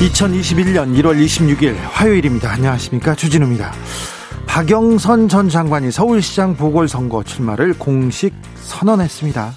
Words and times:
2021년 0.00 0.96
1월 0.96 1.22
26일 1.22 1.76
화요일입니다. 1.82 2.50
안녕하십니까. 2.50 3.14
주진우입니다. 3.14 3.70
박영선 4.46 5.28
전 5.28 5.50
장관이 5.50 5.92
서울시장 5.92 6.56
보궐선거 6.56 7.22
출마를 7.22 7.74
공식 7.74 8.32
선언했습니다. 8.62 9.52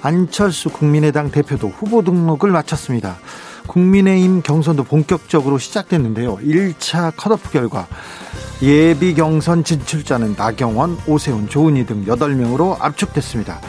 안철수 0.00 0.70
국민의당 0.70 1.30
대표도 1.30 1.68
후보 1.68 2.02
등록을 2.02 2.50
마쳤습니다. 2.50 3.18
국민의힘 3.66 4.40
경선도 4.40 4.84
본격적으로 4.84 5.58
시작됐는데요. 5.58 6.38
1차 6.38 7.12
컷오프 7.14 7.50
결과 7.50 7.86
예비 8.62 9.12
경선 9.12 9.62
진출자는 9.62 10.36
나경원, 10.38 10.96
오세훈, 11.06 11.50
조은희 11.50 11.84
등 11.84 12.06
8명으로 12.06 12.78
압축됐습니다. 12.80 13.60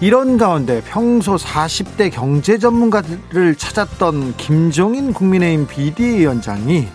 이런 0.00 0.38
가운데 0.38 0.80
평소 0.86 1.36
40대 1.36 2.10
경제 2.10 2.56
전문가들을 2.58 3.54
찾았던 3.56 4.36
김종인 4.38 5.12
국민의힘 5.12 5.66
비대위원장이 5.66 6.88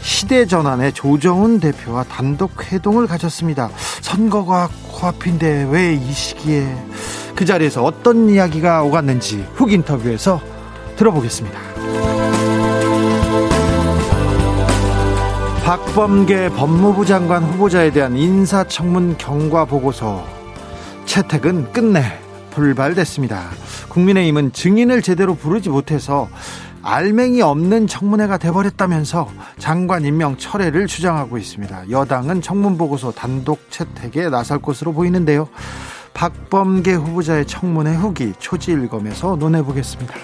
시대 0.00 0.44
전환의 0.44 0.92
조정훈 0.92 1.60
대표와 1.60 2.04
단독 2.04 2.70
회동을 2.70 3.06
가졌습니다. 3.06 3.70
선거가 4.02 4.68
코앞인데 4.92 5.68
왜 5.70 5.94
이 5.94 6.12
시기에 6.12 6.66
그 7.34 7.46
자리에서 7.46 7.82
어떤 7.82 8.28
이야기가 8.28 8.82
오갔는지 8.82 9.46
훅 9.54 9.72
인터뷰에서 9.72 10.40
들어보겠습니다. 10.96 11.58
박범계 15.64 16.50
법무부 16.50 17.06
장관 17.06 17.42
후보자에 17.42 17.90
대한 17.90 18.14
인사청문 18.18 19.16
경과 19.16 19.64
보고서 19.64 20.33
채택은 21.14 21.72
끝내 21.72 22.02
불발됐습니다. 22.50 23.50
국민의힘은 23.88 24.52
증인을 24.52 25.00
제대로 25.00 25.36
부르지 25.36 25.68
못해서 25.68 26.28
알맹이 26.82 27.40
없는 27.40 27.86
청문회가 27.86 28.36
돼버렸다면서 28.36 29.30
장관 29.58 30.04
임명 30.04 30.36
철회를 30.36 30.88
주장하고 30.88 31.38
있습니다. 31.38 31.88
여당은 31.90 32.42
청문 32.42 32.76
보고서 32.76 33.12
단독 33.12 33.70
채택에 33.70 34.28
나설 34.28 34.58
것으로 34.58 34.92
보이는데요. 34.92 35.48
박범계 36.14 36.94
후보자의 36.94 37.46
청문회 37.46 37.94
후기 37.94 38.32
초지일검에서 38.40 39.36
논해보겠습니다. 39.36 40.14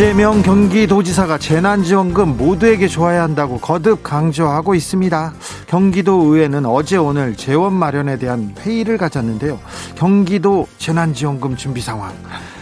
이재명 0.00 0.40
경기도지사가 0.40 1.36
재난지원금 1.36 2.38
모두에게 2.38 2.88
줘야 2.88 3.22
한다고 3.22 3.58
거듭 3.60 4.02
강조하고 4.02 4.74
있습니다. 4.74 5.34
경기도 5.66 6.22
의회는 6.22 6.64
어제 6.64 6.96
오늘 6.96 7.36
재원 7.36 7.74
마련에 7.74 8.16
대한 8.16 8.54
회의를 8.60 8.96
가졌는데요. 8.96 9.60
경기도 9.96 10.66
재난지원금 10.78 11.54
준비 11.56 11.82
상황 11.82 12.14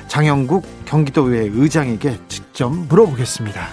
장영국 0.08 0.66
경기도의회 0.84 1.50
의장에게 1.52 2.18
직접 2.26 2.74
물어보겠습니다. 2.74 3.68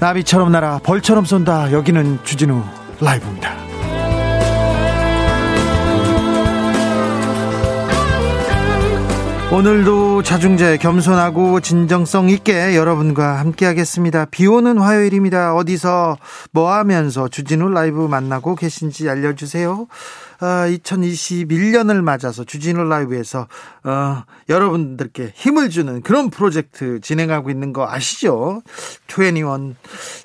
나비처럼 0.00 0.50
날아 0.50 0.80
벌처럼 0.82 1.26
쏜다. 1.26 1.72
여기는 1.72 2.20
주진우 2.24 2.62
라이브입니다. 3.02 3.67
오늘도 9.50 10.22
자중재 10.24 10.76
겸손하고 10.76 11.60
진정성 11.60 12.28
있게 12.28 12.76
여러분과 12.76 13.38
함께하겠습니다. 13.38 14.26
비 14.26 14.46
오는 14.46 14.76
화요일입니다. 14.76 15.54
어디서 15.54 16.18
뭐 16.52 16.70
하면서 16.70 17.28
주진우 17.28 17.70
라이브 17.70 18.06
만나고 18.06 18.56
계신지 18.56 19.08
알려주세요. 19.08 19.86
어, 20.40 20.46
2021년을 20.46 22.00
맞아서 22.00 22.44
주진우 22.44 22.84
라이브에서 22.84 23.48
어, 23.84 24.22
여러분들께 24.48 25.32
힘을 25.34 25.68
주는 25.68 26.00
그런 26.02 26.30
프로젝트 26.30 27.00
진행하고 27.00 27.50
있는 27.50 27.72
거 27.72 27.88
아시죠? 27.88 28.62
21. 29.08 29.74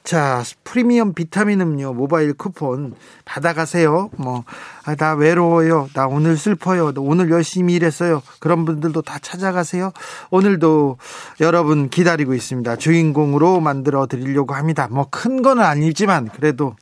자, 0.04 0.44
프리미엄 0.64 1.14
비타민 1.14 1.62
음료 1.62 1.94
모바일 1.94 2.34
쿠폰 2.34 2.94
받아가세요. 3.26 4.12
뭐, 4.18 4.44
아, 4.86 4.96
나 4.96 5.14
외로워요. 5.16 5.90
나 5.94 6.08
오늘 6.08 6.38
슬퍼요. 6.38 6.94
오늘 6.98 7.32
열심히 7.32 7.74
일했어요. 7.74 8.22
그런 8.40 8.66
분들도 8.66 9.02
다 9.02 9.18
찾아가세요. 9.20 9.92
오늘도 10.30 10.98
여러분 11.42 11.90
기다리고 11.90 12.34
있습니다. 12.34 12.76
주인공으로 12.76 13.62
만들어 13.62 14.06
드리려고 14.06 14.54
합니다. 14.54 14.88
뭐큰 14.92 15.42
거는 15.42 15.64
아니지만 15.64 16.30
그래도 16.30 16.76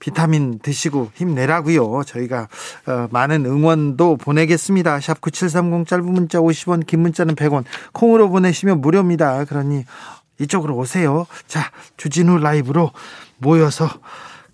비타민 0.00 0.58
드시고 0.58 1.12
힘내라고요. 1.14 2.02
저희가 2.04 2.48
어, 2.86 3.06
많은 3.10 3.46
응원도 3.46 4.16
보내겠습니다. 4.16 5.00
샵 5.00 5.20
9730 5.20 5.86
짧은 5.86 6.04
문자 6.04 6.40
50원 6.40 6.86
긴 6.86 7.00
문자는 7.00 7.36
100원 7.36 7.64
콩으로 7.92 8.28
보내시면 8.30 8.80
무료입니다. 8.80 9.44
그러니 9.44 9.84
이쪽으로 10.40 10.74
오세요. 10.74 11.26
자 11.46 11.70
주진우 11.96 12.38
라이브로 12.38 12.90
모여서 13.38 13.88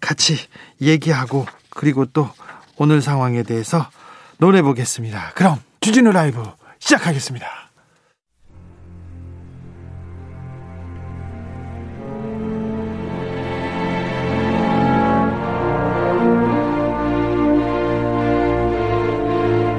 같이 0.00 0.36
얘기하고 0.82 1.46
그리고 1.70 2.04
또 2.06 2.28
오늘 2.76 3.00
상황에 3.00 3.42
대해서 3.42 3.88
논해 4.38 4.62
보겠습니다. 4.62 5.32
그럼 5.34 5.58
주진우 5.80 6.10
라이브 6.12 6.42
시작하겠습니다. 6.80 7.65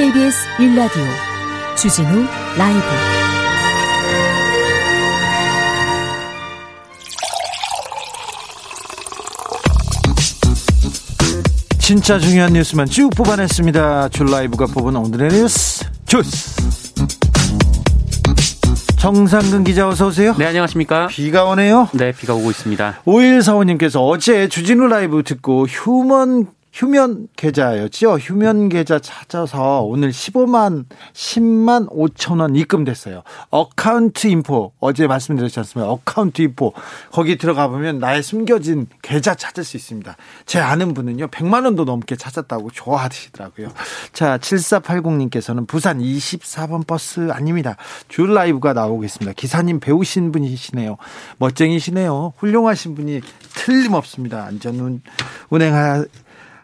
KBS 0.00 0.48
1라디오 0.56 1.04
주진우 1.76 2.08
라이브 2.56 2.80
진짜 11.78 12.18
중요한 12.18 12.54
뉴스만 12.54 12.86
쭉 12.86 13.10
뽑아냈습니다. 13.14 14.08
주 14.08 14.30
라이브가 14.30 14.68
뽑은 14.72 14.96
오늘의 14.96 15.32
뉴스 15.32 15.84
주스. 16.06 16.58
정상근 18.98 19.64
기자 19.64 19.86
어서 19.86 20.06
오세요. 20.06 20.34
네, 20.38 20.46
안녕하십니까? 20.46 21.08
비가 21.08 21.44
오네요. 21.44 21.90
네, 21.92 22.12
비가 22.12 22.32
오고 22.32 22.48
있습니다. 22.48 23.02
5145님께서 23.04 24.08
어제 24.08 24.48
주진우 24.48 24.86
라이브 24.86 25.22
듣고 25.22 25.66
휴면 25.66 26.46
휴면 26.80 27.28
계좌였죠. 27.36 28.16
휴면 28.16 28.70
계좌 28.70 28.98
찾아서 28.98 29.82
오늘 29.82 30.12
15만 30.12 30.86
10만 31.12 31.90
5천 31.90 32.40
원 32.40 32.56
입금됐어요. 32.56 33.22
어카운트 33.50 34.28
인포 34.28 34.72
어제 34.80 35.06
말씀드렸지 35.06 35.58
않습니까? 35.60 35.92
어카운트 35.92 36.40
인포 36.40 36.72
거기 37.12 37.36
들어가 37.36 37.68
보면 37.68 37.98
나의 37.98 38.22
숨겨진 38.22 38.86
계좌 39.02 39.34
찾을 39.34 39.62
수 39.62 39.76
있습니다. 39.76 40.16
제 40.46 40.58
아는 40.58 40.94
분은요 40.94 41.26
100만 41.26 41.66
원도 41.66 41.84
넘게 41.84 42.16
찾았다고 42.16 42.70
좋아하시더라고요. 42.70 43.68
자 44.14 44.38
7480님께서는 44.38 45.66
부산 45.66 45.98
24번 45.98 46.86
버스 46.86 47.30
아닙니다. 47.30 47.76
주 48.08 48.32
라이브가 48.32 48.72
나오고 48.72 49.04
있습니다. 49.04 49.34
기사님 49.34 49.80
배우신 49.80 50.32
분이시네요. 50.32 50.96
멋쟁이시네요. 51.36 52.32
훌륭하신 52.38 52.94
분이 52.94 53.20
틀림없습니다. 53.54 54.44
안전 54.44 55.02
운행하 55.50 56.04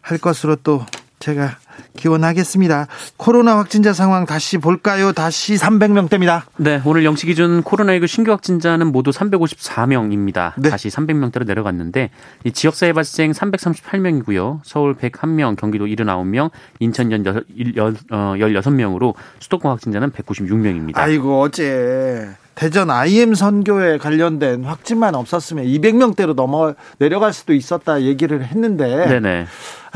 할 0.07 0.19
것으로 0.19 0.55
또 0.55 0.87
제가 1.19 1.57
기원하겠습니다. 1.97 2.87
코로나 3.17 3.59
확진자 3.59 3.93
상황 3.93 4.25
다시 4.25 4.57
볼까요? 4.57 5.13
다시 5.13 5.57
300명대입니다. 5.57 6.43
네, 6.59 6.81
오늘 6.85 7.05
영시 7.05 7.27
기준 7.27 7.65
코로나19 7.65 8.07
신규 8.07 8.31
확진자는 8.31 8.93
모두 8.93 9.11
354명입니다. 9.11 10.53
네. 10.59 10.71
다시 10.71 10.89
300명대로 10.89 11.45
내려갔는데 11.45 12.11
이 12.45 12.53
지역사회 12.53 12.93
발생 12.93 13.33
338명이고요. 13.33 14.61
서울 14.63 14.95
101명, 14.95 15.57
경기도 15.57 15.87
79명, 15.87 16.51
인천 16.79 17.11
연 17.11 17.25
16명으로 17.25 19.15
수도권 19.41 19.73
확진자는 19.73 20.13
196명입니다. 20.13 20.99
아이고 20.99 21.41
어제 21.41 22.29
대전 22.55 22.91
IM 22.91 23.35
선교에 23.35 23.99
관련된 23.99 24.65
확진만 24.65 25.15
없었으면 25.15 25.67
200명대로 25.67 26.35
넘어 26.35 26.75
내려갈 26.99 27.33
수도 27.35 27.53
있었다 27.53 28.03
얘기를 28.03 28.43
했는데 28.45 29.07
네네. 29.07 29.47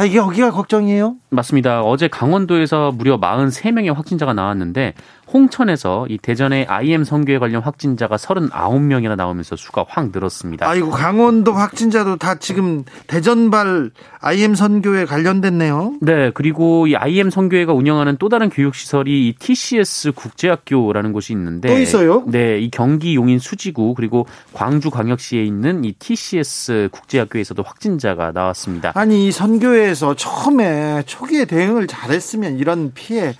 아, 0.00 0.06
이게 0.06 0.16
여기가 0.16 0.50
걱정이에요? 0.50 1.16
맞습니다. 1.28 1.82
어제 1.82 2.08
강원도에서 2.08 2.90
무려 2.90 3.18
43명의 3.20 3.92
확진자가 3.92 4.32
나왔는데 4.32 4.94
홍천에서 5.32 6.06
이 6.08 6.18
대전의 6.18 6.66
IM 6.66 7.04
선교에 7.04 7.38
관련 7.38 7.62
확진자가 7.62 8.16
39명이나 8.16 9.16
나오면서 9.16 9.56
수가 9.56 9.84
확 9.88 10.10
늘었습니다. 10.12 10.68
아이고 10.68 10.90
강원도 10.90 11.52
확진자도 11.52 12.16
다 12.16 12.34
지금 12.36 12.84
대전발 13.06 13.90
IM 14.20 14.54
선교에 14.54 15.04
관련됐네요. 15.04 15.94
네, 16.00 16.30
그리고 16.34 16.86
이 16.86 16.96
IM 16.96 17.30
선교회가 17.30 17.72
운영하는 17.72 18.16
또 18.18 18.28
다른 18.28 18.50
교육 18.50 18.74
시설이 18.74 19.28
이 19.28 19.34
TCS 19.38 20.12
국제학교라는 20.12 21.12
곳이 21.12 21.32
있는데 21.32 21.68
또 21.68 21.78
있어요? 21.78 22.24
네, 22.26 22.58
이 22.58 22.70
경기 22.70 23.14
용인 23.14 23.38
수지구 23.38 23.94
그리고 23.94 24.26
광주 24.52 24.90
광역시에 24.90 25.44
있는 25.44 25.84
이 25.84 25.92
TCS 25.92 26.88
국제학교에서도 26.92 27.62
확진자가 27.62 28.32
나왔습니다. 28.32 28.92
아니 28.94 29.28
이 29.28 29.32
선교회에서 29.32 30.14
처음에 30.16 31.02
초기에 31.06 31.44
대응을 31.44 31.86
잘했으면 31.86 32.58
이런 32.58 32.92
피해 32.94 33.34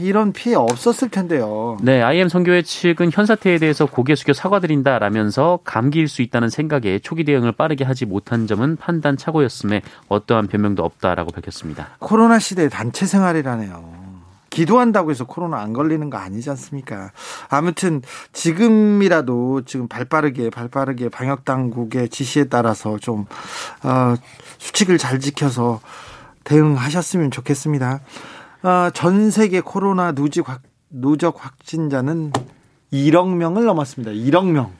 이런 0.00 0.32
피해 0.32 0.54
없었을 0.54 1.08
텐데요. 1.08 1.76
네, 1.82 2.02
IM 2.02 2.28
선교회 2.28 2.62
측은 2.62 3.10
현 3.12 3.26
사태에 3.26 3.58
대해서 3.58 3.86
고개 3.86 4.14
숙여 4.14 4.32
사과드린다라면서 4.32 5.60
감기일 5.64 6.08
수 6.08 6.22
있다는 6.22 6.48
생각에 6.48 6.98
초기 7.00 7.24
대응을 7.24 7.52
빠르게 7.52 7.84
하지 7.84 8.06
못한 8.06 8.46
점은 8.46 8.76
판단 8.76 9.16
착오였음에 9.16 9.82
어떠한 10.08 10.46
변명도 10.46 10.84
없다라고 10.84 11.32
밝혔습니다. 11.32 11.88
코로나 11.98 12.38
시대 12.38 12.68
단체 12.68 13.06
생활이라네요. 13.06 14.00
기도한다고 14.50 15.12
해서 15.12 15.24
코로나 15.24 15.60
안 15.60 15.72
걸리는 15.72 16.10
거 16.10 16.18
아니지 16.18 16.50
않습니까? 16.50 17.12
아무튼 17.48 18.02
지금이라도 18.32 19.62
지금 19.64 19.86
발빠르게 19.86 20.50
발빠르게 20.50 21.08
방역 21.08 21.44
당국의 21.44 22.08
지시에 22.08 22.44
따라서 22.44 22.98
좀 22.98 23.26
어, 23.84 24.16
수칙을 24.58 24.98
잘 24.98 25.20
지켜서 25.20 25.80
대응하셨으면 26.44 27.30
좋겠습니다. 27.30 28.00
어, 28.62 28.90
전 28.92 29.30
세계 29.30 29.60
코로나 29.62 30.12
누적, 30.12 30.46
확진자는 31.44 32.32
1억 32.92 33.34
명을 33.34 33.64
넘었습니다. 33.64 34.12
1억 34.12 34.50
명. 34.50 34.72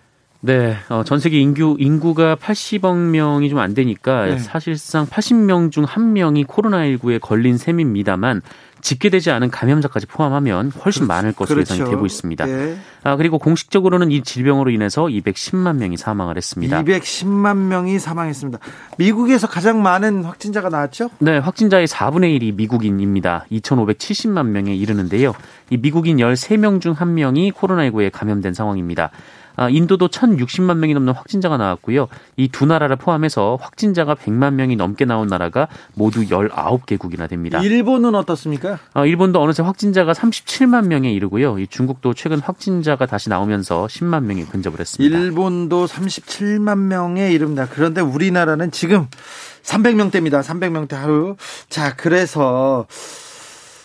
네, 0.42 0.74
어, 0.88 1.04
전 1.04 1.18
세계 1.20 1.38
인구 1.38 1.76
인구가 1.78 2.34
80억 2.34 2.96
명이 2.96 3.50
좀 3.50 3.58
안 3.58 3.74
되니까 3.74 4.24
네. 4.24 4.38
사실상 4.38 5.06
80명 5.06 5.70
중 5.70 5.84
한 5.84 6.12
명이 6.14 6.44
코로나19에 6.46 7.20
걸린 7.20 7.58
셈입니다만 7.58 8.40
집계되지 8.80 9.30
않은 9.32 9.50
감염자까지 9.50 10.06
포함하면 10.06 10.70
훨씬 10.70 11.06
많을 11.06 11.32
것으로 11.34 11.56
그렇죠. 11.56 11.74
예상이 11.74 11.90
되고 11.90 12.06
있습니다. 12.06 12.46
네. 12.46 12.76
아, 13.02 13.16
그리고 13.16 13.38
공식적으로는 13.38 14.10
이 14.10 14.22
질병으로 14.22 14.70
인해서 14.70 15.04
210만 15.04 15.76
명이 15.76 15.98
사망을 15.98 16.38
했습니다. 16.38 16.82
210만 16.84 17.56
명이 17.56 17.98
사망했습니다. 17.98 18.58
미국에서 18.96 19.46
가장 19.46 19.82
많은 19.82 20.24
확진자가 20.24 20.70
나왔죠? 20.70 21.10
네, 21.18 21.36
확진자의 21.36 21.86
4분의 21.86 22.40
1이 22.40 22.54
미국인입니다. 22.54 23.44
2,570만 23.52 24.46
명에 24.46 24.74
이르는데요. 24.74 25.34
이 25.68 25.76
미국인 25.76 26.16
13명 26.16 26.80
중 26.80 26.94
1명이 26.94 27.52
코로나19에 27.52 28.10
감염된 28.10 28.54
상황입니다. 28.54 29.10
아, 29.60 29.68
인도도 29.68 30.08
1,060만 30.08 30.78
명이 30.78 30.94
넘는 30.94 31.12
확진자가 31.12 31.58
나왔고요. 31.58 32.08
이 32.38 32.48
두 32.48 32.64
나라를 32.64 32.96
포함해서 32.96 33.58
확진자가 33.60 34.14
100만 34.14 34.54
명이 34.54 34.74
넘게 34.76 35.04
나온 35.04 35.28
나라가 35.28 35.68
모두 35.94 36.22
19개국이나 36.24 37.28
됩니다. 37.28 37.60
일본은 37.60 38.14
어떻습니까? 38.14 38.78
아, 38.94 39.04
일본도 39.04 39.40
어느새 39.42 39.62
확진자가 39.62 40.14
37만 40.14 40.86
명에 40.86 41.12
이르고요. 41.12 41.58
이 41.58 41.66
중국도 41.66 42.14
최근 42.14 42.38
확진자가 42.40 43.04
다시 43.04 43.28
나오면서 43.28 43.86
10만 43.86 44.22
명이 44.24 44.46
근접을 44.46 44.80
했습니다. 44.80 45.18
일본도 45.18 45.84
37만 45.86 46.78
명에 46.78 47.30
이릅니다. 47.30 47.66
그런데 47.70 48.00
우리나라는 48.00 48.70
지금 48.70 49.08
300명대입니다. 49.62 50.42
300명대 50.42 50.92
하루. 50.94 51.36
자, 51.68 51.94
그래서 51.96 52.86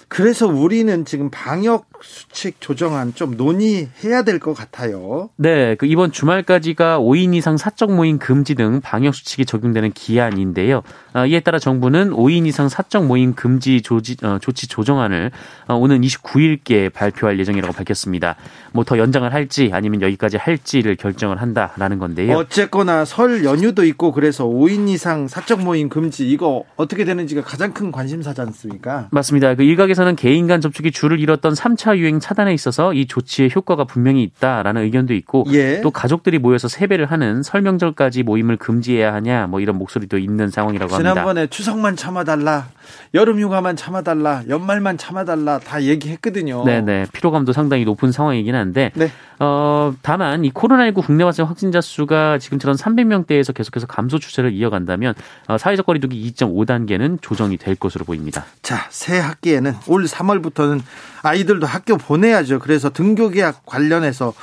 그래서 0.07 0.47
우리는 0.47 1.03
지금 1.05 1.29
방역 1.29 1.87
수칙 2.01 2.61
조정안 2.61 3.15
좀 3.15 3.35
논의해야 3.35 4.21
될 4.23 4.39
것 4.39 4.53
같아요. 4.53 5.29
네, 5.37 5.75
그 5.75 5.85
이번 5.85 6.11
주말까지가 6.11 6.99
5인 6.99 7.33
이상 7.33 7.57
사적 7.57 7.93
모임 7.93 8.19
금지 8.19 8.53
등 8.53 8.81
방역 8.81 9.15
수칙이 9.15 9.45
적용되는 9.45 9.91
기한인데요. 9.93 10.83
아, 11.13 11.25
이에 11.25 11.39
따라 11.39 11.57
정부는 11.57 12.11
5인 12.11 12.45
이상 12.45 12.69
사적 12.69 13.05
모임 13.07 13.33
금지 13.33 13.81
조지, 13.81 14.17
어, 14.23 14.37
조치 14.39 14.67
조정안을 14.67 15.31
어, 15.67 15.75
오는 15.75 16.01
29일께 16.01 16.91
발표할 16.93 17.39
예정이라고 17.39 17.73
밝혔습니다. 17.73 18.35
뭐 18.73 18.83
더 18.85 18.99
연장을 18.99 19.33
할지 19.33 19.71
아니면 19.73 20.03
여기까지 20.03 20.37
할지를 20.37 20.95
결정을 20.95 21.41
한다라는 21.41 21.97
건데요. 21.97 22.37
어쨌거나 22.37 23.03
설 23.03 23.43
연휴도 23.43 23.83
있고 23.85 24.11
그래서 24.11 24.45
5인 24.45 24.89
이상 24.89 25.27
사적 25.27 25.63
모임 25.63 25.89
금지 25.89 26.29
이거 26.29 26.65
어떻게 26.75 27.03
되는지가 27.03 27.41
가장 27.41 27.73
큰 27.73 27.91
관심사지 27.91 28.41
않습니까? 28.41 29.07
맞습니다. 29.09 29.55
그 29.55 29.63
일각에 29.63 29.94
서는 29.95 30.15
개인 30.15 30.47
간 30.47 30.61
접촉이 30.61 30.91
줄을 30.91 31.19
잃었던 31.19 31.53
3차 31.53 31.97
유행 31.97 32.19
차단에 32.19 32.53
있어서 32.53 32.93
이 32.93 33.07
조치의 33.07 33.51
효과가 33.55 33.85
분명히 33.85 34.23
있다라는 34.23 34.83
의견도 34.83 35.13
있고 35.15 35.45
예. 35.51 35.81
또 35.81 35.91
가족들이 35.91 36.39
모여서 36.39 36.67
세배를 36.67 37.07
하는 37.07 37.41
설명절까지 37.43 38.23
모임을 38.23 38.57
금지해야 38.57 39.13
하냐 39.15 39.47
뭐 39.47 39.59
이런 39.59 39.77
목소리도 39.77 40.17
있는 40.17 40.49
상황이라고 40.49 40.93
합니다. 40.93 41.11
지난번에 41.11 41.47
추석만 41.47 41.95
참아달라, 41.95 42.67
여름휴가만 43.13 43.75
참아달라, 43.75 44.43
연말만 44.47 44.97
참아달라 44.97 45.59
다 45.59 45.81
얘기했거든요. 45.81 46.63
네네 46.65 47.07
피로감도 47.13 47.53
상당히 47.53 47.85
높은 47.85 48.11
상황이긴 48.11 48.55
한데 48.55 48.91
네. 48.95 49.09
어, 49.39 49.93
다만 50.01 50.45
이 50.45 50.51
코로나19 50.51 51.05
국내 51.05 51.23
발생 51.23 51.45
확진자 51.45 51.81
수가 51.81 52.37
지금처럼 52.37 52.77
300명대에서 52.77 53.53
계속해서 53.53 53.87
감소 53.87 54.19
추세를 54.19 54.53
이어간다면 54.53 55.13
어, 55.47 55.57
사회적 55.57 55.85
거리두기 55.85 56.31
2.5단계는 56.31 57.21
조정이 57.21 57.57
될 57.57 57.75
것으로 57.75 58.05
보입니다. 58.05 58.45
자, 58.61 58.87
새 58.89 59.19
학기에는 59.19 59.73
올 59.87 60.05
3월부터는 60.05 60.81
아이들도 61.23 61.65
학교 61.65 61.97
보내야죠. 61.97 62.59
그래서 62.59 62.89
등교 62.89 63.29
계약 63.29 63.65
관련해서 63.65 64.33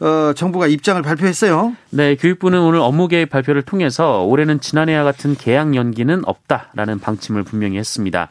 어, 0.00 0.32
정부가 0.34 0.66
입장을 0.66 1.00
발표했어요. 1.02 1.74
네, 1.90 2.16
교육부는 2.16 2.60
오늘 2.60 2.80
업무 2.80 3.08
계획 3.08 3.30
발표를 3.30 3.62
통해서 3.62 4.24
올해는 4.24 4.60
지난해와 4.60 5.04
같은 5.04 5.34
계약 5.34 5.74
연기는 5.74 6.22
없다라는 6.24 6.98
방침을 7.00 7.42
분명히 7.42 7.78
했습니다. 7.78 8.28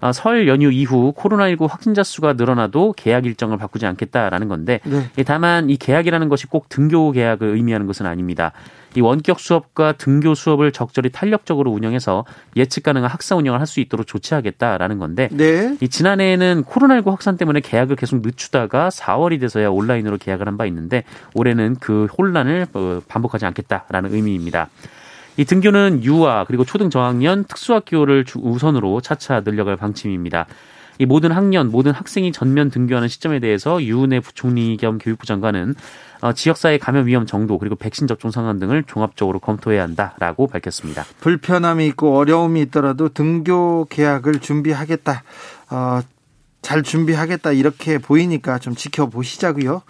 어, 0.00 0.12
설 0.12 0.46
연휴 0.48 0.70
이후 0.70 1.14
코로나19 1.16 1.66
확진자 1.68 2.02
수가 2.02 2.34
늘어나도 2.34 2.92
계약 2.96 3.24
일정을 3.24 3.56
바꾸지 3.56 3.86
않겠다라는 3.86 4.48
건데 4.48 4.80
네. 4.84 5.24
다만 5.24 5.70
이 5.70 5.76
계약이라는 5.76 6.28
것이 6.28 6.46
꼭 6.46 6.68
등교 6.68 7.12
계약을 7.12 7.48
의미하는 7.48 7.86
것은 7.86 8.04
아닙니다. 8.04 8.52
이 8.96 9.00
원격 9.00 9.40
수업과 9.40 9.92
등교 9.92 10.34
수업을 10.34 10.72
적절히 10.72 11.10
탄력적으로 11.10 11.70
운영해서 11.70 12.24
예측 12.56 12.82
가능한 12.84 13.10
학사 13.10 13.36
운영을 13.36 13.58
할 13.60 13.66
수 13.66 13.80
있도록 13.80 14.06
조치하겠다라는 14.06 14.98
건데 14.98 15.28
네. 15.32 15.76
이 15.80 15.88
지난해에는 15.88 16.64
코로나19 16.64 17.06
확산 17.10 17.36
때문에 17.36 17.60
계약을 17.60 17.96
계속 17.96 18.20
늦추다가 18.20 18.90
4월이 18.90 19.40
돼서야 19.40 19.70
온라인으로 19.70 20.18
계약을 20.18 20.46
한 20.46 20.54
바 20.56 20.66
있는데 20.66 21.02
올해는 21.34 21.76
그 21.80 22.06
혼란을 22.16 22.66
어, 22.74 23.00
반복하지 23.08 23.44
않겠다라는 23.46 24.14
의미입니다. 24.14 24.68
이 25.36 25.44
등교는 25.44 26.04
유아 26.04 26.44
그리고 26.44 26.64
초등 26.64 26.90
저학년 26.90 27.44
특수학교를 27.44 28.24
우선으로 28.36 29.00
차차 29.00 29.40
늘려갈 29.40 29.76
방침입니다. 29.76 30.46
이 30.98 31.06
모든 31.06 31.32
학년, 31.32 31.70
모든 31.70 31.92
학생이 31.92 32.32
전면 32.32 32.70
등교하는 32.70 33.08
시점에 33.08 33.40
대해서 33.40 33.82
유은혜 33.82 34.20
부총리 34.20 34.76
겸 34.76 34.98
교육부 34.98 35.26
장관은 35.26 35.74
어, 36.20 36.32
지역사회 36.32 36.78
감염 36.78 37.06
위험 37.06 37.26
정도 37.26 37.58
그리고 37.58 37.76
백신 37.76 38.06
접종 38.06 38.30
상황 38.30 38.58
등을 38.58 38.84
종합적으로 38.84 39.40
검토해야 39.40 39.82
한다라고 39.82 40.46
밝혔습니다. 40.46 41.04
불편함이 41.20 41.86
있고 41.88 42.16
어려움이 42.16 42.62
있더라도 42.62 43.08
등교 43.10 43.88
계약을 43.90 44.40
준비하겠다. 44.40 45.22
어, 45.70 46.00
잘 46.64 46.82
준비하겠다 46.82 47.52
이렇게 47.52 47.98
보이니까 47.98 48.58
좀 48.58 48.74
지켜보시자고요. 48.74 49.82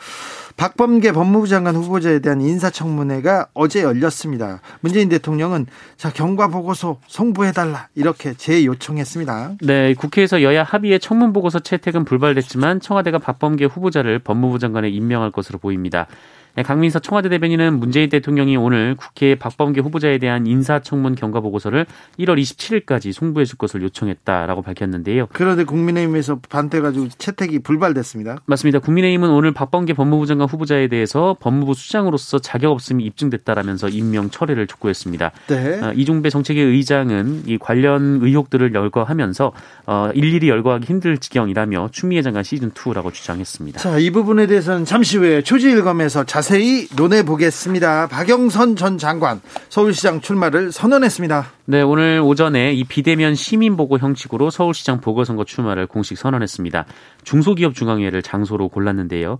박범계 0.56 1.12
법무부 1.12 1.48
장관 1.48 1.76
후보자에 1.76 2.18
대한 2.18 2.40
인사청문회가 2.40 3.48
어제 3.54 3.82
열렸습니다. 3.82 4.60
문재인 4.80 5.08
대통령은 5.08 5.66
자 5.96 6.12
경과 6.12 6.48
보고서 6.48 6.98
송부해달라 7.06 7.88
이렇게 7.94 8.34
재요청했습니다. 8.34 9.52
네, 9.62 9.94
국회에서 9.94 10.42
여야 10.42 10.62
합의의 10.64 11.00
청문 11.00 11.32
보고서 11.32 11.60
채택은 11.60 12.04
불발됐지만 12.04 12.80
청와대가 12.80 13.18
박범계 13.18 13.64
후보자를 13.66 14.18
법무부 14.18 14.58
장관에 14.58 14.88
임명할 14.90 15.30
것으로 15.30 15.58
보입니다. 15.58 16.06
네, 16.56 16.62
강민서 16.62 17.00
청와대 17.00 17.28
대변인은 17.28 17.80
문재인 17.80 18.08
대통령이 18.08 18.56
오늘 18.56 18.94
국회에 18.94 19.34
박범계 19.34 19.80
후보자에 19.80 20.18
대한 20.18 20.46
인사청문 20.46 21.16
경과 21.16 21.40
보고서를 21.40 21.84
1월 22.20 22.40
27일까지 22.40 23.12
송부해 23.12 23.44
줄 23.44 23.58
것을 23.58 23.82
요청했다라고 23.82 24.62
밝혔는데요. 24.62 25.26
그런데 25.32 25.64
국민의힘에서 25.64 26.38
반대가지고 26.48 27.08
채택이 27.18 27.58
불발됐습니다. 27.58 28.36
맞습니다. 28.46 28.78
국민의힘은 28.78 29.30
오늘 29.30 29.52
박범계 29.52 29.94
법무부 29.94 30.26
장관 30.26 30.48
후보자에 30.48 30.86
대해서 30.86 31.36
법무부 31.40 31.74
수장으로서 31.74 32.38
자격 32.38 32.70
없음이 32.70 33.04
입증됐다라면서 33.04 33.88
임명 33.88 34.30
철회를 34.30 34.68
촉구했습니다. 34.68 35.32
네. 35.48 35.80
어, 35.82 35.92
이종배 35.92 36.30
정책위 36.30 36.60
의장은 36.60 37.42
이 37.46 37.58
관련 37.58 38.20
의혹들을 38.22 38.74
열거하면서 38.74 39.52
어, 39.86 40.10
일일이 40.14 40.48
열거하기 40.48 40.86
힘들 40.86 41.18
지경이라며 41.18 41.88
추미애 41.90 42.22
장관 42.22 42.44
시즌 42.44 42.70
2라고 42.70 43.12
주장했습니다. 43.12 43.80
자, 43.80 43.98
이 43.98 44.10
부분에 44.10 44.46
대해서는 44.46 44.84
잠시 44.84 45.16
후에 45.16 45.42
초지일검에서 45.42 46.22
자 46.24 46.43
자세히 46.44 46.88
논해 46.94 47.22
보겠습니다. 47.22 48.06
박영선 48.08 48.76
전 48.76 48.98
장관 48.98 49.40
서울시장 49.70 50.20
출마를 50.20 50.72
선언했습니다. 50.72 51.46
네, 51.64 51.80
오늘 51.80 52.20
오전에 52.22 52.74
이 52.74 52.84
비대면 52.84 53.34
시민 53.34 53.78
보고 53.78 53.98
형식으로 53.98 54.50
서울시장 54.50 55.00
보궐선거 55.00 55.44
출마를 55.44 55.86
공식 55.86 56.18
선언했습니다. 56.18 56.84
중소기업 57.22 57.74
중앙회를 57.74 58.20
장소로 58.20 58.68
골랐는데요. 58.68 59.38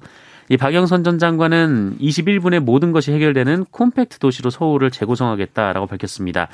이 0.49 0.57
박영선 0.57 1.05
전 1.05 1.19
장관은 1.19 1.99
21분에 2.01 2.61
모든 2.61 2.93
것이 2.93 3.13
해결되는 3.13 3.67
콤팩트 3.71 4.19
도시로 4.19 4.49
서울을 4.49 4.91
재구성하겠다라고 4.91 5.87
밝혔습니다. 5.87 6.49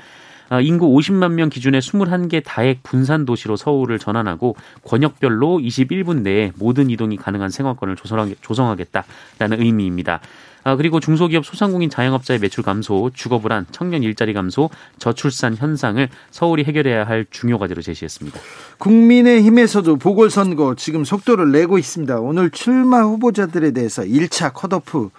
아, 0.51 0.61
인구 0.61 0.89
50만 0.89 1.33
명 1.35 1.49
기준의 1.49 1.81
21개 1.81 2.43
다액 2.45 2.83
분산 2.83 3.25
도시로 3.25 3.55
서울을 3.55 4.01
전환하고 4.01 4.57
권역별로 4.85 5.59
21분 5.59 6.23
내에 6.23 6.51
모든 6.57 6.91
이동이 6.91 7.17
가능한 7.17 7.51
생활권을 7.51 7.95
조성하겠다라는 8.41 9.61
의미입니다. 9.63 10.21
아, 10.65 10.75
그리고 10.75 10.99
중소기업 10.99 11.47
소상공인 11.47 11.89
자영업자의 11.89 12.41
매출 12.41 12.65
감소, 12.65 13.11
주거 13.15 13.39
불안, 13.39 13.65
청년 13.71 14.03
일자리 14.03 14.33
감소, 14.33 14.71
저출산 14.99 15.57
현상을 15.57 16.09
서울이 16.33 16.65
해결해야 16.65 17.05
할 17.05 17.27
중요 17.31 17.57
과제로 17.57 17.81
제시했습니다. 17.81 18.39
국민의힘에서도 18.79 19.97
보궐선거 19.97 20.75
지금 20.75 21.05
속도를 21.05 21.53
내고 21.53 21.79
있습니다. 21.79 22.19
오늘 22.19 22.51
출마 22.51 23.03
후보자들에 23.03 23.71
대해서 23.71 24.03
1차 24.03 24.53
컷오프 24.53 25.11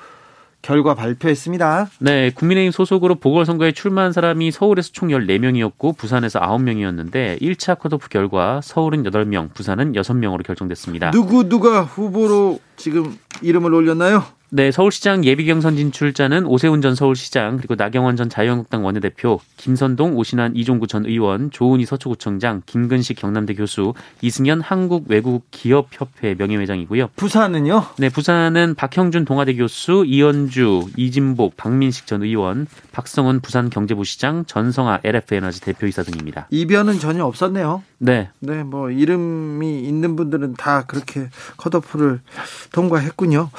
결과 0.61 0.93
발표했습니다. 0.93 1.89
네, 1.99 2.31
국민의힘 2.31 2.71
소속으로 2.71 3.15
보궐선거에 3.15 3.71
출마한 3.71 4.11
사람이 4.11 4.51
서울에서 4.51 4.91
총 4.91 5.09
14명이었고 5.09 5.97
부산에서 5.97 6.39
9명이었는데 6.39 7.41
1차 7.41 7.79
컷오프 7.79 8.09
결과 8.09 8.61
서울은 8.63 9.03
8명, 9.03 9.53
부산은 9.53 9.93
6명으로 9.93 10.45
결정됐습니다. 10.45 11.11
누구 11.11 11.47
누가 11.49 11.81
후보로 11.81 12.59
지금 12.77 13.17
이름을 13.41 13.73
올렸나요? 13.73 14.23
네, 14.53 14.69
서울시장 14.69 15.23
예비경선 15.23 15.77
진출자는 15.77 16.45
오세훈 16.45 16.81
전 16.81 16.93
서울시장, 16.93 17.55
그리고 17.55 17.75
나경원 17.75 18.17
전 18.17 18.27
자유한국당 18.27 18.83
원내대표, 18.83 19.39
김선동 19.55 20.17
오신환 20.17 20.57
이종구 20.57 20.87
전 20.87 21.05
의원, 21.05 21.51
조은희 21.51 21.85
서초구청장, 21.85 22.63
김근식 22.65 23.15
경남대 23.15 23.53
교수, 23.53 23.93
이승현 24.21 24.59
한국 24.59 25.05
외국 25.07 25.45
기업 25.51 25.87
협회 25.91 26.35
명예회장이고요. 26.37 27.11
부산은요? 27.15 27.85
네, 27.97 28.09
부산은 28.09 28.75
박형준 28.75 29.23
동아대 29.23 29.55
교수, 29.55 30.03
이현주, 30.05 30.89
이진복, 30.97 31.55
박민식 31.55 32.05
전 32.05 32.21
의원, 32.21 32.67
박성훈 32.91 33.39
부산 33.39 33.69
경제부 33.69 34.03
시장, 34.03 34.43
전성아 34.43 34.99
LF에너지 35.05 35.61
대표이사 35.61 36.03
등입니다. 36.03 36.47
이변은 36.49 36.99
전혀 36.99 37.23
없었네요. 37.23 37.83
네. 37.99 38.27
네, 38.39 38.63
뭐 38.63 38.91
이름이 38.91 39.79
있는 39.79 40.17
분들은 40.17 40.55
다 40.55 40.83
그렇게 40.85 41.29
컷오프를 41.55 42.19
통과했군요. 42.73 43.49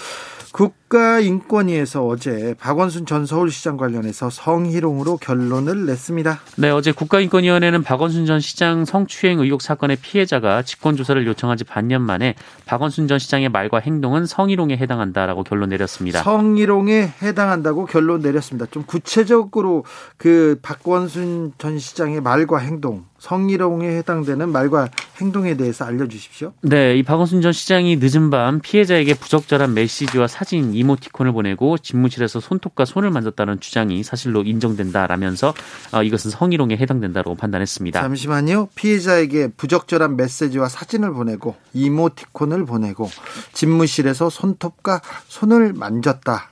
국 0.53 0.82
가인권위에서 0.93 2.07
어제 2.07 2.55
박원순 2.61 3.07
전 3.07 3.25
서울시장 3.25 3.79
관련해서 3.79 4.29
성희롱으로 4.29 5.17
결론을 5.17 5.87
냈습니다. 5.87 6.41
네, 6.57 6.69
어제 6.69 6.93
국가인권위원회는 6.93 7.83
박원순 7.83 8.27
전 8.27 8.41
시장 8.41 8.85
성추행 8.85 9.39
의혹 9.39 9.63
사건의 9.63 9.97
피해자가 9.97 10.61
직권조사를 10.61 11.27
요청한 11.27 11.57
지 11.57 11.65
반년 11.65 12.03
만에 12.03 12.35
박원순 12.67 13.09
전 13.09 13.19
시장의 13.19 13.49
말과 13.49 13.79
행동은 13.79 14.27
성희롱에 14.27 14.77
해당한다라고 14.77 15.45
결론 15.45 15.71
내렸습니다. 15.71 16.23
성희롱에 16.23 17.15
해당한다고 17.23 17.87
결론 17.87 18.21
내렸습니다. 18.21 18.67
좀 18.71 18.83
구체적으로 18.83 19.87
그 20.19 20.59
박원순 20.61 21.55
전 21.57 21.79
시장의 21.79 22.21
말과 22.21 22.59
행동 22.59 23.05
성희롱에 23.23 23.89
해당되는 23.99 24.49
말과 24.49 24.89
행동에 25.21 25.57
대해서 25.57 25.85
알려주십시오. 25.85 26.53
네, 26.63 26.97
이 26.97 27.05
박원순 27.05 27.41
전 27.41 27.53
시장이 27.53 27.97
늦은 28.01 28.31
밤 28.31 28.61
피해자에게 28.61 29.15
부적절한 29.15 29.75
메시지와 29.75 30.27
사진, 30.27 30.75
이모티콘을 30.83 31.33
보내고 31.33 31.79
집무실에서 31.79 32.41
손톱과 32.41 32.85
손을 32.85 33.11
만졌다는 33.11 33.61
주장이 33.61 34.03
사실로 34.03 34.43
인정된다라면서 34.43 35.55
어, 35.93 36.03
이것은 36.03 36.31
성희롱에 36.31 36.77
해당된다고 36.77 37.35
판단했습니다. 37.37 38.01
잠시만요. 38.01 38.69
피해자에게 38.75 39.49
부적절한 39.57 40.17
메시지와 40.17 40.69
사진을 40.69 41.13
보내고 41.13 41.57
이모티콘을 41.73 42.65
보내고 42.67 43.11
집무실에서 43.53 44.29
손톱과 44.31 45.01
손을 45.29 45.73
만졌다. 45.73 46.52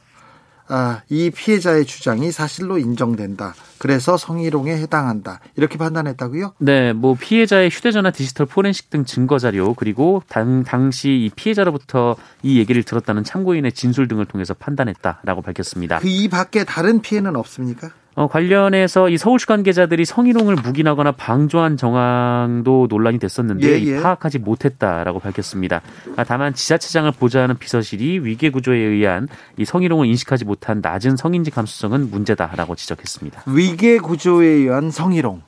아, 0.72 1.02
이 1.08 1.30
피해자의 1.30 1.84
주장이 1.84 2.30
사실로 2.30 2.78
인정된다. 2.78 3.54
그래서 3.78 4.16
성희롱에 4.16 4.72
해당한다. 4.78 5.40
이렇게 5.56 5.76
판단했다고요? 5.78 6.54
네, 6.58 6.92
뭐 6.92 7.16
피해자의 7.18 7.70
휴대전화 7.70 8.12
디지털 8.12 8.46
포렌식 8.46 8.88
등 8.88 9.04
증거 9.04 9.38
자료 9.38 9.74
그리고 9.74 10.22
당, 10.28 10.62
당시 10.62 11.08
이 11.10 11.30
피해자로부터 11.34 12.14
이 12.42 12.58
얘기를 12.58 12.82
들었다는 12.84 13.24
참고인의 13.24 13.72
진술 13.72 14.06
등을 14.06 14.26
통해서 14.26 14.54
판단했다라고 14.54 15.42
밝혔습니다. 15.42 15.98
그 15.98 16.10
이 16.10 16.28
밖에 16.28 16.64
다른 16.64 17.00
피해는 17.00 17.34
없습니까? 17.36 17.90
어, 18.16 18.26
관련해서 18.26 19.08
이 19.08 19.16
서울시 19.16 19.46
관계자들이 19.46 20.04
성희롱을 20.04 20.56
묵인하거나 20.56 21.12
방조한 21.12 21.76
정황도 21.76 22.88
논란이 22.90 23.18
됐었는데 23.18 23.66
예, 23.68 23.84
예. 23.84 24.00
파악하지 24.02 24.40
못했다라고 24.40 25.20
밝혔습니다. 25.20 25.80
아, 26.16 26.24
다만 26.24 26.52
지자체장을 26.52 27.10
보좌하는 27.12 27.56
비서실이 27.58 28.20
위계 28.24 28.50
구조에 28.50 28.78
의한 28.78 29.28
이 29.56 29.64
성희롱을 29.64 30.06
인식하지 30.06 30.44
못한 30.44 30.80
낮은 30.82 31.16
성인지 31.16 31.50
감수성은 31.50 32.10
문제다라고 32.10 32.74
지적했습니다. 32.74 33.44
위계 33.46 33.98
구조에 33.98 34.46
의한 34.46 34.90
성희롱, 34.90 35.42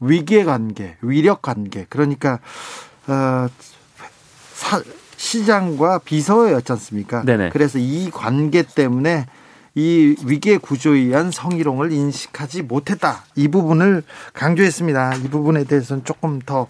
위계 0.00 0.44
관계, 0.44 0.96
위력 1.02 1.40
관계, 1.40 1.86
그러니까 1.88 2.40
어, 3.06 3.46
사, 4.54 4.82
시장과 5.16 6.00
비서였지 6.00 6.72
않습니까? 6.72 7.22
네네. 7.22 7.50
그래서 7.50 7.78
이 7.78 8.10
관계 8.10 8.62
때문에 8.62 9.26
이 9.78 10.16
위계 10.24 10.56
구조에 10.58 10.98
의한 10.98 11.30
성희롱을 11.30 11.92
인식하지 11.92 12.62
못했다. 12.62 13.24
이 13.36 13.46
부분을 13.46 14.02
강조했습니다. 14.32 15.14
이 15.14 15.28
부분에 15.28 15.62
대해서는 15.62 16.02
조금 16.02 16.40
더, 16.40 16.66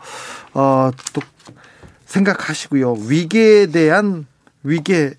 어, 0.53 0.91
또 1.15 1.23
생각하시고요. 2.05 2.93
위계에 3.07 3.69
대한 3.69 4.27
위계 4.63 5.15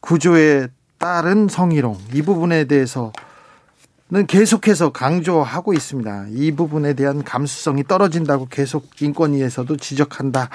구조에 0.00 0.66
따른 0.98 1.46
성희롱. 1.46 1.96
이 2.12 2.22
부분에 2.22 2.64
대해서 2.64 3.12
는 4.10 4.26
계속해서 4.26 4.88
강조하고 4.88 5.74
있습니다. 5.74 6.28
이 6.30 6.52
부분에 6.52 6.94
대한 6.94 7.22
감수성이 7.22 7.84
떨어진다고 7.84 8.46
계속 8.46 8.88
인권위에서도 9.02 9.76
지적한다. 9.76 10.48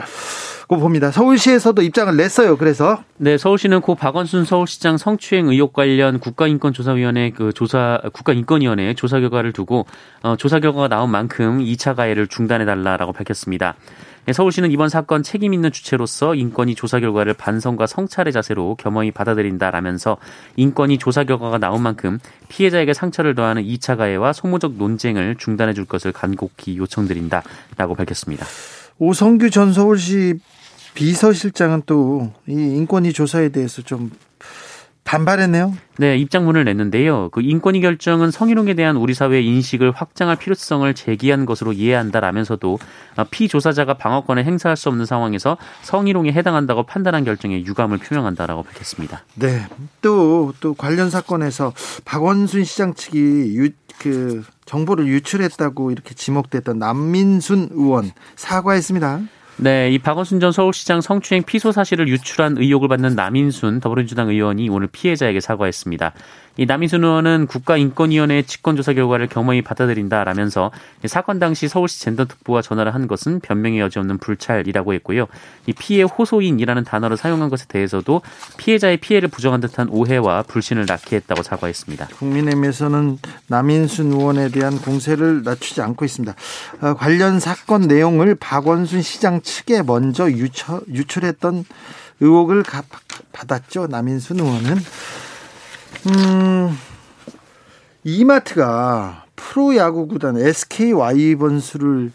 고 0.67 0.77
봅니다. 0.77 1.11
서울시에서도 1.11 1.79
입장을 1.83 2.17
냈어요. 2.17 2.57
그래서 2.57 3.03
네, 3.17 3.37
서울시는 3.37 3.81
고 3.81 3.93
박원순 3.93 4.45
서울시장 4.45 4.97
성추행 4.97 5.49
의혹 5.49 5.73
관련 5.73 6.19
국가인권조사위원회 6.19 7.29
그 7.29 7.53
조사 7.53 8.01
국가인권위원회 8.11 8.95
조사 8.95 9.19
결과를 9.19 9.53
두고 9.53 9.85
어, 10.23 10.35
조사 10.35 10.59
결과가 10.59 10.87
나온 10.87 11.11
만큼 11.11 11.59
2차 11.59 11.95
가해를 11.95 12.25
중단해 12.25 12.65
달라라고 12.65 13.13
밝혔습니다. 13.13 13.75
네, 14.25 14.31
서울시는 14.31 14.71
이번 14.71 14.87
사건 14.87 15.21
책임 15.21 15.53
있는 15.53 15.69
주체로서 15.71 16.33
인권위 16.33 16.75
조사 16.75 16.99
결과를 17.01 17.33
반성과 17.33 17.87
성찰의 17.87 18.31
자세로 18.31 18.75
겸허히 18.75 19.11
받아들인다라면서 19.11 20.15
인권위 20.55 20.97
조사 20.97 21.25
결과가 21.25 21.57
나온 21.57 21.81
만큼 21.81 22.19
피해자에게 22.47 22.93
상처를 22.93 23.35
더하는 23.35 23.63
2차 23.63 23.97
가해와 23.97 24.31
소모적 24.31 24.75
논쟁을 24.77 25.35
중단해 25.35 25.73
줄 25.73 25.83
것을 25.83 26.13
간곡히 26.13 26.77
요청드린다라고 26.77 27.95
밝혔습니다. 27.95 28.45
오성규 28.99 29.49
전 29.49 29.73
서울시 29.73 30.35
비서실장은 30.93 31.81
또 31.85 32.31
이 32.47 32.53
인권위 32.53 33.11
조사에 33.13 33.49
대해서 33.49 33.81
좀 33.81 34.11
반발했네요. 35.03 35.73
네, 35.97 36.17
입장문을 36.17 36.63
냈는데요. 36.63 37.29
그 37.29 37.41
인권위 37.41 37.81
결정은 37.81 38.31
성희롱에 38.31 38.73
대한 38.73 38.95
우리 38.95 39.13
사회의 39.13 39.45
인식을 39.45 39.91
확장할 39.91 40.37
필요성을 40.37 40.91
제기한 40.93 41.45
것으로 41.45 41.73
이해한다라면서도 41.73 42.79
피조사자가 43.29 43.95
방어권을 43.95 44.45
행사할 44.45 44.75
수 44.75 44.89
없는 44.89 45.05
상황에서 45.05 45.57
성희롱에 45.83 46.31
해당한다고 46.31 46.83
판단한 46.83 47.25
결정에 47.25 47.63
유감을 47.63 47.99
표명한다라고 47.99 48.63
밝혔습니다. 48.63 49.23
네, 49.35 49.67
또또 50.01 50.73
관련 50.73 51.09
사건에서 51.09 51.73
박원순 52.05 52.63
시장 52.63 52.93
측이 52.93 53.17
유, 53.17 53.69
그 53.99 54.43
정보를 54.65 55.07
유출했다고 55.07 55.91
이렇게 55.91 56.15
지목됐던 56.15 56.79
남민순 56.79 57.69
의원 57.73 58.11
사과했습니다. 58.35 59.21
네, 59.57 59.91
이 59.91 59.99
박원순 59.99 60.39
전 60.39 60.51
서울시장 60.51 61.01
성추행 61.01 61.43
피소 61.43 61.71
사실을 61.71 62.07
유출한 62.07 62.57
의혹을 62.57 62.87
받는 62.87 63.15
남인순 63.15 63.81
더불어민주당 63.81 64.29
의원이 64.29 64.67
오늘 64.69 64.87
피해자에게 64.87 65.39
사과했습니다. 65.39 66.13
이 66.57 66.65
남인순 66.65 67.03
의원은 67.03 67.47
국가인권위원회의 67.47 68.43
직권조사 68.43 68.93
결과를 68.93 69.27
겸허히 69.27 69.61
받아들인다라면서 69.63 70.71
사건 71.05 71.39
당시 71.39 71.67
서울시 71.67 72.01
젠더특보와 72.01 72.61
전화를 72.61 72.93
한 72.93 73.07
것은 73.07 73.39
변명의 73.39 73.79
여지 73.79 73.97
없는 73.99 74.19
불찰이라고 74.19 74.93
했고요. 74.93 75.27
이 75.65 75.73
피해 75.73 76.03
호소인이라는 76.03 76.83
단어를 76.83 77.17
사용한 77.17 77.49
것에 77.49 77.65
대해서도 77.67 78.21
피해자의 78.57 78.97
피해를 78.97 79.29
부정한 79.29 79.61
듯한 79.61 79.89
오해와 79.89 80.43
불신을 80.43 80.85
낳게 80.87 81.15
했다고 81.17 81.41
사과했습니다. 81.41 82.07
국민의힘에서는 82.19 83.17
남인순 83.47 84.11
의원에 84.11 84.49
대한 84.49 84.77
공세를 84.79 85.43
낮추지 85.43 85.81
않고 85.81 86.05
있습니다. 86.05 86.35
어, 86.81 86.93
관련 86.93 87.39
사건 87.39 87.81
내용을 87.81 88.35
박원순 88.35 89.01
시장 89.01 89.41
측에 89.41 89.81
먼저 89.81 90.29
유출, 90.29 90.81
유출했던 90.87 91.65
의혹을 92.19 92.63
받았죠. 93.31 93.87
남인순 93.87 94.39
의원은 94.39 94.77
음, 96.07 96.77
이마트가 98.03 99.25
프로야구 99.35 100.07
구단 100.07 100.37
SK 100.37 100.91
와이번스를 100.91 102.11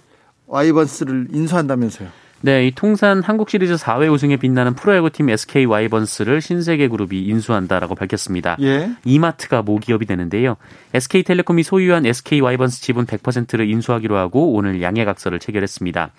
와이번스를 0.47 1.28
인수한다면서요. 1.33 2.09
네, 2.40 2.68
이 2.68 2.71
통산 2.71 3.21
한국 3.21 3.50
시리즈 3.50 3.75
4회 3.75 4.12
우승에 4.12 4.37
빛나는 4.37 4.75
프로야구팀 4.75 5.28
SK 5.28 5.64
와이번스를 5.64 6.40
신세계 6.40 6.87
그룹이 6.87 7.25
인수한다라고 7.25 7.97
밝혔습니다. 7.97 8.57
예. 8.61 8.92
이마트가 9.04 9.62
모기업이 9.62 10.07
되는데요. 10.07 10.57
SK텔레콤이 10.95 11.64
소유한 11.64 12.07
SK 12.07 12.40
와이번스 12.40 12.80
지분 12.80 13.07
100%를 13.07 13.68
인수하기로 13.68 14.16
하고 14.16 14.52
오늘 14.52 14.80
양해각서를 14.83 15.40
체결했습니다. 15.40 16.12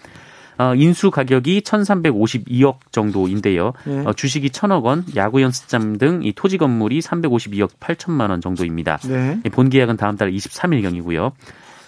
어, 0.60 0.76
인수 0.76 1.10
가격이 1.10 1.62
1,352억 1.62 2.78
정도인데요. 2.92 3.74
네. 3.86 4.04
어, 4.06 4.14
주식이 4.14 4.50
1,000억 4.50 4.84
원, 4.84 5.06
야구 5.16 5.42
연습장 5.42 5.98
등 5.98 6.22
이 6.22 6.34
토지 6.34 6.58
건물이 6.58 7.00
352억 7.00 7.70
8천만 7.80 8.30
원 8.30 8.42
정도입니다. 8.42 8.98
네. 9.08 9.40
본 9.52 9.70
계약은 9.70 9.96
다음 9.98 10.18
달 10.18 10.32
23일경이고요. 10.32 11.32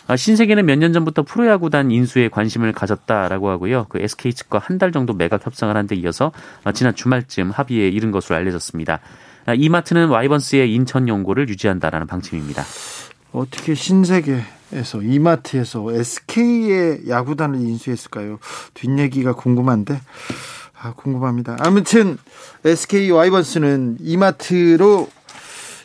어, 0.07 0.15
신세계는 0.15 0.65
몇 0.65 0.77
년 0.79 0.93
전부터 0.93 1.23
프로야구단 1.23 1.91
인수에 1.91 2.29
관심을 2.29 2.71
가졌다라고 2.71 3.49
하고요. 3.49 3.85
그 3.89 3.99
SK 3.99 4.33
측과 4.33 4.59
한 4.59 4.77
달 4.79 4.91
정도 4.91 5.13
매각 5.13 5.45
협상을 5.45 5.75
한 5.75 5.85
데 5.87 5.95
이어서 5.97 6.31
어, 6.63 6.71
지난 6.71 6.95
주말쯤 6.95 7.51
합의에 7.51 7.89
이른 7.89 8.11
것으로 8.11 8.35
알려졌습니다. 8.37 8.99
어, 9.47 9.53
이마트는 9.53 10.07
와이번스의 10.07 10.73
인천 10.73 11.07
연고를 11.09 11.49
유지한다라는 11.49 12.07
방침입니다. 12.07 12.63
어떻게 13.31 13.75
신세계에서 13.75 15.01
이마트에서 15.03 15.91
SK의 15.91 17.03
야구단을 17.07 17.59
인수했을까요? 17.59 18.39
뒷얘기가 18.73 19.33
궁금한데 19.33 19.99
아, 20.81 20.93
궁금합니다. 20.93 21.57
아무튼 21.59 22.17
SK 22.65 23.11
와이번스는 23.11 23.97
이마트로 23.99 25.09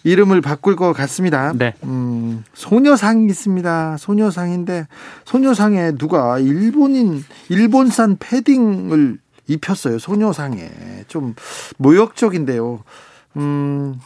이름을 0.05 0.41
바꿀 0.41 0.77
것 0.77 0.93
같습니다. 0.93 1.53
네. 1.53 1.75
음, 1.83 2.45
소녀상이 2.55 3.27
있습니다. 3.27 3.97
소녀상인데 3.99 4.87
소녀상에 5.25 5.97
누가 5.97 6.39
일본인 6.39 7.25
일본산 7.49 8.17
패딩을 8.19 9.19
입혔어요. 9.49 9.99
소녀상에 9.99 10.71
좀 11.09 11.35
모욕적인데요. 11.79 12.85
음, 13.37 14.01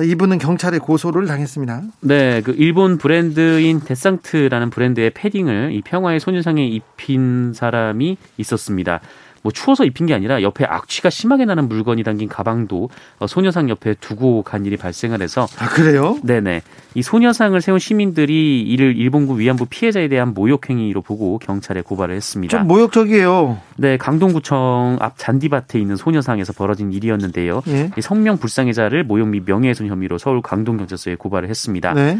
이분은 0.00 0.38
경찰에 0.38 0.78
고소를 0.78 1.26
당했습니다. 1.26 1.82
네, 2.00 2.40
그 2.40 2.52
일본 2.56 2.96
브랜드인 2.96 3.80
데상트라는 3.80 4.70
브랜드의 4.70 5.10
패딩을 5.10 5.72
이 5.72 5.82
평화의 5.82 6.18
소녀상에 6.20 6.66
입힌 6.66 7.52
사람이 7.52 8.16
있었습니다. 8.38 9.00
뭐 9.42 9.52
추워서 9.52 9.84
입힌 9.84 10.06
게 10.06 10.14
아니라 10.14 10.42
옆에 10.42 10.64
악취가 10.64 11.10
심하게 11.10 11.44
나는 11.44 11.68
물건이 11.68 12.02
담긴 12.04 12.28
가방도 12.28 12.88
어, 13.18 13.26
소녀상 13.26 13.68
옆에 13.68 13.94
두고 13.94 14.42
간 14.42 14.64
일이 14.64 14.76
발생을 14.76 15.20
해서 15.20 15.46
아 15.58 15.68
그래요? 15.68 16.18
네네 16.22 16.62
이 16.94 17.02
소녀상을 17.02 17.60
세운 17.60 17.78
시민들이 17.78 18.62
이를 18.62 18.96
일본군 18.96 19.38
위안부 19.38 19.66
피해자에 19.66 20.08
대한 20.08 20.34
모욕 20.34 20.68
행위로 20.68 21.02
보고 21.02 21.38
경찰에 21.38 21.80
고발을 21.82 22.14
했습니다. 22.14 22.58
좀 22.58 22.68
모욕적이에요. 22.68 23.58
네, 23.76 23.96
강동구청 23.96 24.98
앞 25.00 25.14
잔디밭에 25.16 25.78
있는 25.80 25.96
소녀상에서 25.96 26.52
벌어진 26.52 26.92
일이었는데요. 26.92 27.62
예? 27.68 27.90
이 27.96 28.00
성명 28.00 28.38
불상해자를 28.38 29.04
모욕 29.04 29.28
및 29.28 29.42
명예훼손 29.46 29.88
혐의로 29.88 30.18
서울 30.18 30.42
강동경찰서에 30.42 31.16
고발을 31.16 31.48
했습니다. 31.48 31.94
네. 31.94 32.18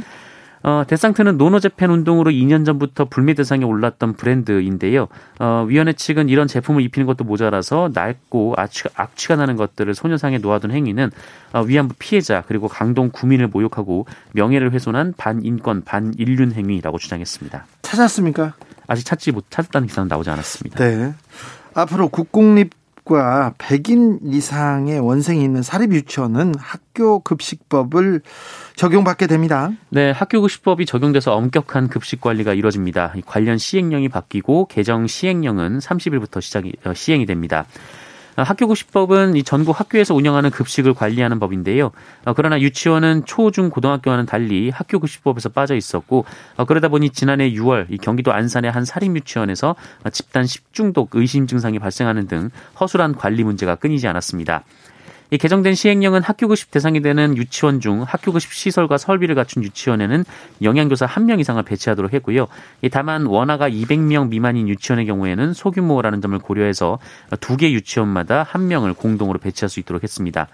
어, 0.62 0.84
데상트는 0.86 1.38
노노재팬 1.38 1.90
운동으로 1.90 2.30
2년 2.30 2.64
전부터 2.64 3.06
불매 3.06 3.34
대상에 3.34 3.64
올랐던 3.64 4.14
브랜드인데요. 4.14 5.08
어, 5.40 5.64
위원회 5.68 5.92
측은 5.92 6.28
이런 6.28 6.46
제품을 6.46 6.82
입히는 6.82 7.06
것도 7.06 7.24
모자라서 7.24 7.90
낡고 7.92 8.54
악취가, 8.56 8.90
악취가 8.94 9.36
나는 9.36 9.56
것들을 9.56 9.92
소녀상에 9.94 10.38
놓아둔 10.38 10.70
행위는 10.70 11.10
어, 11.52 11.62
위안부 11.62 11.94
피해자 11.98 12.42
그리고 12.46 12.68
강동 12.68 13.10
구민을 13.12 13.48
모욕하고 13.48 14.06
명예를 14.32 14.72
훼손한 14.72 15.14
반인권 15.16 15.82
반인륜 15.84 16.52
행위라고 16.52 16.98
주장했습니다. 16.98 17.66
찾았습니까? 17.82 18.54
아직 18.86 19.04
찾지 19.04 19.32
못 19.32 19.50
찾았다는 19.50 19.88
기사는 19.88 20.08
나오지 20.08 20.30
않았습니다. 20.30 20.78
네. 20.78 21.14
앞으로 21.74 22.08
국공립 22.08 22.81
과 23.04 23.52
100인 23.58 24.20
이상의 24.24 25.00
원생이 25.00 25.42
있는 25.42 25.62
사립 25.62 25.92
유치원은 25.92 26.54
학교 26.56 27.18
급식법을 27.18 28.20
적용받게 28.76 29.26
됩니다. 29.26 29.72
네, 29.88 30.12
학교 30.12 30.40
급식법이 30.40 30.86
적용돼서 30.86 31.34
엄격한 31.34 31.88
급식 31.88 32.20
관리가 32.20 32.54
이루어집니다. 32.54 33.14
관련 33.26 33.58
시행령이 33.58 34.08
바뀌고 34.08 34.66
개정 34.66 35.08
시행령은 35.08 35.80
30일부터 35.80 36.40
시작이 36.40 36.74
어, 36.84 36.94
시행이 36.94 37.26
됩니다. 37.26 37.66
학교급식법은 38.36 39.36
이 39.36 39.42
전국 39.42 39.78
학교에서 39.78 40.14
운영하는 40.14 40.50
급식을 40.50 40.94
관리하는 40.94 41.38
법인데요. 41.38 41.90
어, 42.24 42.32
그러나 42.34 42.60
유치원은 42.60 43.24
초, 43.26 43.50
중, 43.50 43.70
고등학교와는 43.70 44.26
달리 44.26 44.70
학교급식법에서 44.70 45.50
빠져 45.50 45.74
있었고 45.74 46.24
어, 46.56 46.64
그러다 46.64 46.88
보니 46.88 47.10
지난해 47.10 47.50
6월 47.52 47.86
이 47.90 47.98
경기도 47.98 48.32
안산의 48.32 48.70
한 48.70 48.84
사립 48.84 49.14
유치원에서 49.16 49.76
집단 50.12 50.46
식중독 50.46 51.10
의심 51.14 51.46
증상이 51.46 51.78
발생하는 51.78 52.26
등 52.26 52.50
허술한 52.80 53.16
관리 53.16 53.44
문제가 53.44 53.76
끊이지 53.76 54.08
않았습니다. 54.08 54.64
이 55.32 55.38
개정된 55.38 55.74
시행령은 55.74 56.22
학교급식 56.22 56.70
대상이 56.70 57.00
되는 57.00 57.38
유치원 57.38 57.80
중 57.80 58.02
학교급식 58.02 58.52
시설과 58.52 58.98
설비를 58.98 59.34
갖춘 59.34 59.64
유치원에는 59.64 60.26
영양교사 60.60 61.06
한명 61.06 61.40
이상을 61.40 61.62
배치하도록 61.62 62.12
했고요. 62.12 62.48
다만 62.90 63.24
원화가 63.24 63.70
200명 63.70 64.28
미만인 64.28 64.68
유치원의 64.68 65.06
경우에는 65.06 65.54
소규모라는 65.54 66.20
점을 66.20 66.38
고려해서 66.38 66.98
두 67.40 67.56
개 67.56 67.72
유치원마다 67.72 68.42
한 68.42 68.68
명을 68.68 68.92
공동으로 68.92 69.38
배치할 69.38 69.70
수 69.70 69.80
있도록 69.80 70.02
했습니다. 70.02 70.48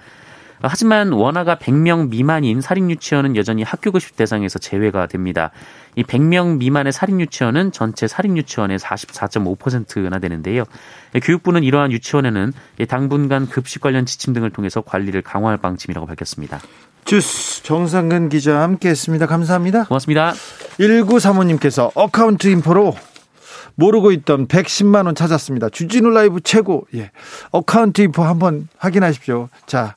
하지만 0.63 1.13
원아가 1.13 1.57
100명 1.57 2.09
미만인 2.09 2.61
사립유치원은 2.61 3.37
여전히 3.37 3.63
학교급식 3.63 4.17
대상에서 4.17 4.59
제외가 4.59 5.07
됩니다. 5.07 5.51
이 5.97 6.03
100명 6.03 6.59
미만의 6.59 6.93
사립유치원은 6.93 7.73
전체 7.73 8.07
사립유치원의 8.07 8.79
44.5%나 8.79 10.19
되는데요. 10.19 10.65
교육부는 11.23 11.65
이러한 11.65 11.93
유치원에는 11.93 12.53
당분간 12.89 13.49
급식 13.49 13.81
관련 13.81 14.07
지침 14.07 14.33
등을 14.33 14.51
통해서 14.51 14.81
관리를 14.81 15.23
강화할 15.23 15.59
방침이라고 15.59 16.07
밝혔습니다. 16.07 16.61
주스 17.05 17.63
정상근 17.63 18.29
기자 18.29 18.61
함께했습니다. 18.61 19.27
감사합니다. 19.27 19.85
고맙습니다. 19.85 20.35
1935님께서 20.79 21.91
어카운트 21.95 22.49
인포로 22.49 22.95
모르고 23.77 24.11
있던 24.13 24.49
110만 24.49 25.07
원 25.07 25.15
찾았습니다. 25.15 25.69
주진우 25.71 26.11
라이브 26.11 26.41
최고. 26.41 26.87
예. 26.95 27.13
어카운트 27.51 28.03
인포 28.03 28.25
한번 28.25 28.69
확인하십시오. 28.77 29.49
자, 29.67 29.95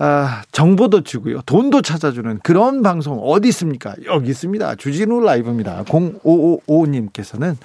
아, 0.00 0.42
정보도 0.52 1.02
주고요. 1.02 1.42
돈도 1.42 1.82
찾아주는 1.82 2.38
그런 2.44 2.82
방송 2.82 3.18
어디 3.20 3.48
있습니까? 3.48 3.96
여기 4.06 4.30
있습니다. 4.30 4.76
주진우 4.76 5.20
라이브입니다. 5.20 5.82
0555님께서는 5.84 7.56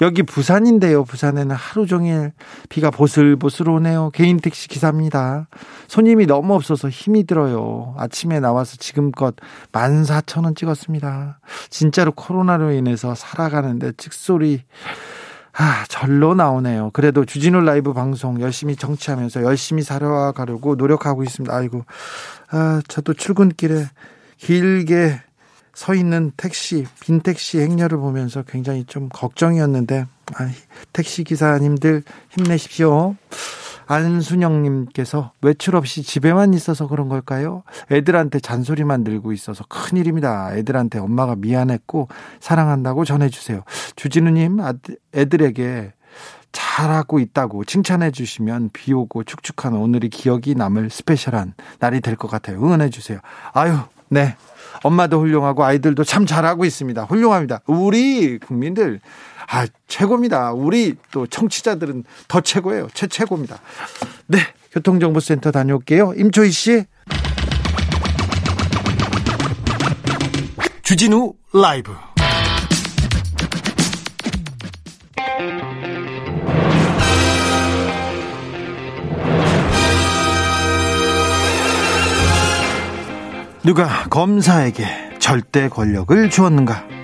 여기 0.00 0.24
부산인데요. 0.24 1.04
부산에는 1.04 1.54
하루 1.54 1.86
종일 1.86 2.32
비가 2.68 2.90
보슬보슬 2.90 3.68
오네요. 3.68 4.10
개인 4.14 4.38
택시 4.38 4.66
기사입니다. 4.66 5.46
손님이 5.86 6.26
너무 6.26 6.54
없어서 6.54 6.88
힘이 6.88 7.24
들어요. 7.24 7.94
아침에 7.98 8.40
나와서 8.40 8.76
지금껏 8.78 9.36
14,000원 9.70 10.56
찍었습니다. 10.56 11.38
진짜로 11.70 12.10
코로나로 12.10 12.72
인해서 12.72 13.14
살아가는데 13.14 13.92
찍소리 13.96 14.62
아, 15.58 15.84
절로 15.88 16.34
나오네요. 16.34 16.90
그래도 16.92 17.24
주진우 17.24 17.60
라이브 17.60 17.94
방송 17.94 18.40
열심히 18.40 18.76
정치하면서 18.76 19.42
열심히 19.42 19.82
살아가려고 19.82 20.74
노력하고 20.74 21.22
있습니다. 21.22 21.54
아이고, 21.54 21.84
아, 22.50 22.82
저도 22.88 23.14
출근길에 23.14 23.86
길게 24.36 25.20
서 25.72 25.94
있는 25.94 26.32
택시, 26.36 26.86
빈 27.00 27.20
택시 27.20 27.58
행렬을 27.58 27.96
보면서 27.98 28.42
굉장히 28.42 28.84
좀 28.84 29.08
걱정이었는데, 29.08 30.06
아, 30.34 30.50
택시 30.92 31.24
기사님들 31.24 32.02
힘내십시오. 32.30 33.16
안순영님께서 33.86 35.32
외출 35.42 35.76
없이 35.76 36.02
집에만 36.02 36.54
있어서 36.54 36.86
그런 36.88 37.08
걸까요? 37.08 37.62
애들한테 37.90 38.40
잔소리만 38.40 39.04
들고 39.04 39.32
있어서 39.32 39.64
큰일입니다. 39.68 40.56
애들한테 40.56 40.98
엄마가 40.98 41.36
미안했고 41.36 42.08
사랑한다고 42.40 43.04
전해주세요. 43.04 43.62
주진우님, 43.96 44.58
애들에게 45.14 45.92
잘하고 46.52 47.18
있다고 47.18 47.64
칭찬해 47.64 48.10
주시면 48.10 48.70
비 48.72 48.92
오고 48.92 49.24
축축한 49.24 49.74
오늘이 49.74 50.08
기억이 50.08 50.54
남을 50.54 50.90
스페셜한 50.90 51.54
날이 51.80 52.00
될 52.00 52.16
것 52.16 52.30
같아요. 52.30 52.58
응원해 52.58 52.88
주세요. 52.88 53.18
아유, 53.52 53.76
네. 54.08 54.36
엄마도 54.82 55.20
훌륭하고 55.20 55.64
아이들도 55.64 56.04
참 56.04 56.26
잘하고 56.26 56.64
있습니다. 56.64 57.04
훌륭합니다. 57.04 57.60
우리 57.66 58.38
국민들 58.38 59.00
아, 59.48 59.66
최고입니다. 59.88 60.52
우리 60.52 60.94
또 61.10 61.26
청취자들은 61.26 62.04
더 62.28 62.40
최고예요. 62.40 62.88
최 62.94 63.06
최고입니다. 63.06 63.58
네. 64.26 64.38
교통정보센터 64.72 65.52
다녀올게요. 65.52 66.12
임초희 66.16 66.50
씨. 66.50 66.84
주진우 70.82 71.32
라이브. 71.54 71.94
누가 83.64 84.04
검사에게 84.10 84.84
절대 85.18 85.68
권력을 85.68 86.30
주었는가? 86.30 86.95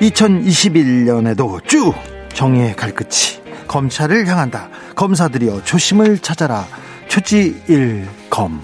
2021년에도 0.00 1.66
쭉 1.66 1.94
정의의 2.32 2.74
갈끝이 2.76 3.42
검찰을 3.68 4.26
향한다. 4.26 4.68
검사들이여 4.96 5.62
조심을 5.64 6.18
찾아라. 6.18 6.66
초지일검. 7.08 8.62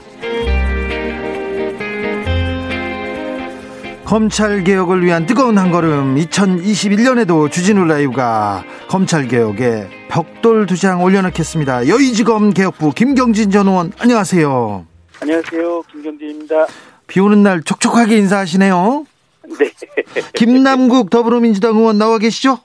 검찰 4.05 4.65
개혁을 4.65 5.05
위한 5.05 5.25
뜨거운 5.25 5.57
한 5.57 5.71
걸음 5.71 6.17
2021년에도 6.17 7.49
주진우 7.51 7.85
라이브가 7.85 8.65
검찰 8.89 9.29
개혁에 9.29 9.89
벽돌 10.09 10.67
두 10.67 10.77
장 10.77 11.03
올려놓겠습니다. 11.05 11.87
여의지검 11.87 12.53
개혁부 12.53 12.91
김경진 12.93 13.53
전 13.53 13.69
의원 13.69 13.93
안녕하세요. 14.01 14.85
안녕하세요. 15.21 15.83
김경진입니다. 15.93 16.67
비 17.07 17.21
오는 17.21 17.43
날 17.45 17.63
촉촉하게 17.63 18.17
인사하시네요. 18.19 19.05
네. 19.59 19.71
김남국 20.35 21.11
더불어민주당 21.11 21.77
의원 21.77 21.99
나와 21.99 22.19
계시죠? 22.19 22.59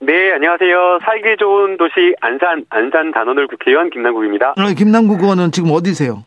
네, 0.00 0.32
안녕하세요. 0.32 0.98
살기 1.04 1.36
좋은 1.38 1.76
도시 1.76 2.14
안산, 2.20 2.64
안산 2.70 3.12
단원을 3.12 3.46
국회의원 3.46 3.90
김남국입니다. 3.90 4.54
어, 4.56 4.74
김남국 4.76 5.22
의원은 5.22 5.52
지금 5.52 5.70
어디세요? 5.70 6.24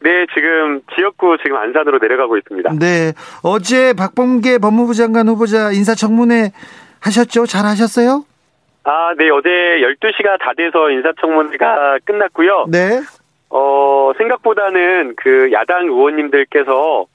네, 0.00 0.26
지금 0.34 0.82
지역구 0.94 1.38
지금 1.42 1.56
안산으로 1.56 1.98
내려가고 1.98 2.36
있습니다. 2.36 2.74
네. 2.78 3.14
어제 3.42 3.94
박범계 3.94 4.58
법무부 4.58 4.92
장관 4.92 5.28
후보자 5.28 5.72
인사청문회 5.72 6.52
하셨죠? 7.00 7.46
잘 7.46 7.64
하셨어요? 7.64 8.24
아, 8.84 9.14
네, 9.16 9.30
어제 9.30 9.48
12시가 9.48 10.38
다 10.38 10.52
돼서 10.54 10.90
인사청문회가 10.90 12.00
끝났고요. 12.04 12.66
네. 12.68 13.00
어, 13.48 14.12
생각보다는 14.18 15.14
그 15.16 15.50
야당 15.52 15.86
의원님들께서 15.86 17.06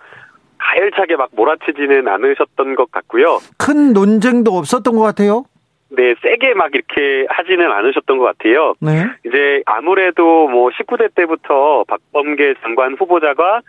가열차게 0.59 1.15
막 1.15 1.29
몰아치지는 1.33 2.07
않으셨던 2.07 2.75
것 2.75 2.91
같고요. 2.91 3.39
큰 3.57 3.93
논쟁도 3.93 4.51
없었던 4.51 4.95
것 4.95 5.01
같아요. 5.01 5.45
네, 5.91 6.13
세게 6.21 6.53
막 6.53 6.69
이렇게 6.73 7.25
하지는 7.29 7.71
않으셨던 7.71 8.19
것 8.19 8.25
같아요. 8.25 8.75
네. 8.79 9.05
이제 9.25 9.63
아무래도 9.65 10.47
뭐 10.47 10.69
19대 10.69 11.15
때부터 11.15 11.83
박범계 11.87 12.55
장관 12.61 12.93
후보자가 12.93 13.61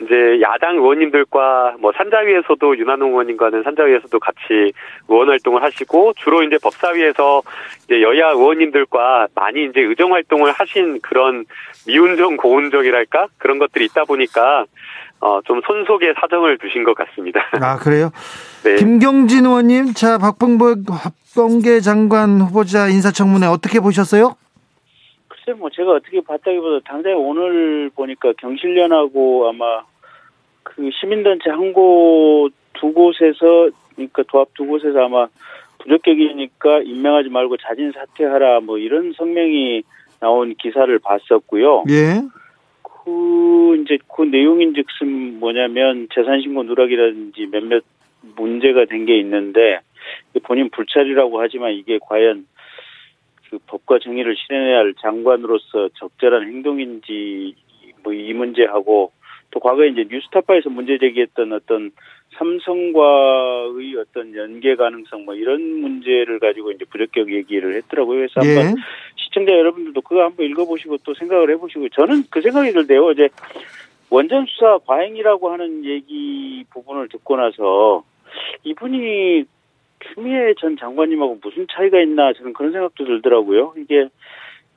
이제 0.00 0.40
야당 0.40 0.76
의원님들과 0.76 1.76
뭐 1.80 1.92
산자위에서도 1.96 2.78
윤한홍 2.78 3.10
의원님과는 3.10 3.62
산자위에서도 3.64 4.18
같이 4.18 4.72
의원 5.08 5.28
활동을 5.28 5.62
하시고 5.62 6.14
주로 6.16 6.42
이제 6.42 6.58
법사위에서 6.62 7.42
이제 7.84 8.02
여야 8.02 8.30
의원님들과 8.30 9.28
많이 9.34 9.64
이제 9.64 9.80
의정 9.80 10.12
활동을 10.12 10.52
하신 10.52 11.00
그런 11.00 11.44
미운정 11.86 12.36
고운정이랄까 12.36 13.28
그런 13.38 13.58
것들이 13.58 13.84
있다 13.86 14.04
보니까 14.04 14.64
어, 15.24 15.40
좀 15.46 15.62
손속에 15.66 16.12
사정을 16.20 16.58
두신 16.58 16.84
것 16.84 16.94
같습니다. 16.94 17.40
아, 17.62 17.78
그래요? 17.78 18.10
네. 18.62 18.76
김경진 18.76 19.46
의원님, 19.46 19.94
자, 19.94 20.18
박봉계, 20.18 20.82
박범계 20.86 21.80
장관 21.80 22.42
후보자 22.42 22.88
인사청문회 22.88 23.46
어떻게 23.46 23.80
보셨어요? 23.80 24.36
글쎄 25.28 25.58
뭐 25.58 25.70
제가 25.70 25.92
어떻게 25.92 26.20
봤다기보다 26.20 26.84
당장 26.86 27.16
오늘 27.16 27.90
보니까 27.96 28.34
경실련하고 28.38 29.48
아마 29.48 29.84
그 30.62 30.90
시민단체 31.00 31.48
한곳두 31.48 32.92
곳에서 32.92 33.70
그러니까 33.94 34.24
도합 34.28 34.48
두 34.52 34.66
곳에서 34.66 35.06
아마 35.06 35.26
부적격이니까 35.78 36.80
임명하지 36.84 37.30
말고 37.30 37.56
자진 37.56 37.92
사퇴하라 37.92 38.60
뭐 38.60 38.76
이런 38.76 39.14
성명이 39.16 39.84
나온 40.20 40.54
기사를 40.54 40.98
봤었고요. 40.98 41.84
예. 41.88 42.20
그 43.04 43.76
이제 43.82 43.98
그 44.14 44.22
내용인즉슨 44.22 45.38
뭐냐면 45.38 46.08
재산신고 46.14 46.62
누락이라든지 46.64 47.46
몇몇 47.50 47.84
문제가 48.36 48.86
된 48.86 49.04
게 49.04 49.18
있는데 49.18 49.80
본인 50.44 50.70
불찰이라고 50.70 51.40
하지만 51.40 51.72
이게 51.72 51.98
과연 52.00 52.46
그 53.50 53.58
법과 53.66 53.98
정의를 53.98 54.34
실현해야 54.36 54.78
할 54.78 54.94
장관으로서 55.00 55.90
적절한 55.98 56.44
행동인지 56.44 57.54
뭐 58.02 58.12
이 58.12 58.32
문제하고 58.32 59.12
또 59.50 59.60
과거에 59.60 59.88
이제 59.88 60.04
뉴스타파에서 60.10 60.70
문제 60.70 60.98
제기했던 60.98 61.52
어떤 61.52 61.90
삼성과의 62.36 63.96
어떤 63.98 64.34
연계 64.34 64.74
가능성 64.76 65.24
뭐 65.24 65.34
이런 65.34 65.60
문제를 65.80 66.38
가지고 66.38 66.72
이제 66.72 66.84
부적격 66.84 67.32
얘기를 67.32 67.74
했더라고요. 67.76 68.18
그래서 68.18 68.40
예. 68.44 68.56
한번 68.56 68.82
시청자 69.16 69.52
여러분들도 69.52 70.00
그거 70.02 70.22
한번 70.22 70.46
읽어보시고 70.46 70.98
또 71.04 71.14
생각을 71.14 71.50
해보시고 71.50 71.88
저는 71.90 72.24
그 72.30 72.40
생각이 72.40 72.72
들대요. 72.72 73.04
어제 73.06 73.28
원전 74.10 74.46
수사 74.46 74.78
과잉이라고 74.86 75.50
하는 75.50 75.84
얘기 75.84 76.64
부분을 76.70 77.08
듣고 77.08 77.36
나서 77.36 78.04
이분이 78.64 79.44
추미애 80.00 80.54
전 80.60 80.76
장관님하고 80.76 81.38
무슨 81.42 81.66
차이가 81.72 82.00
있나 82.00 82.32
저는 82.34 82.52
그런 82.52 82.72
생각도 82.72 83.04
들더라고요. 83.04 83.74
이게 83.78 84.08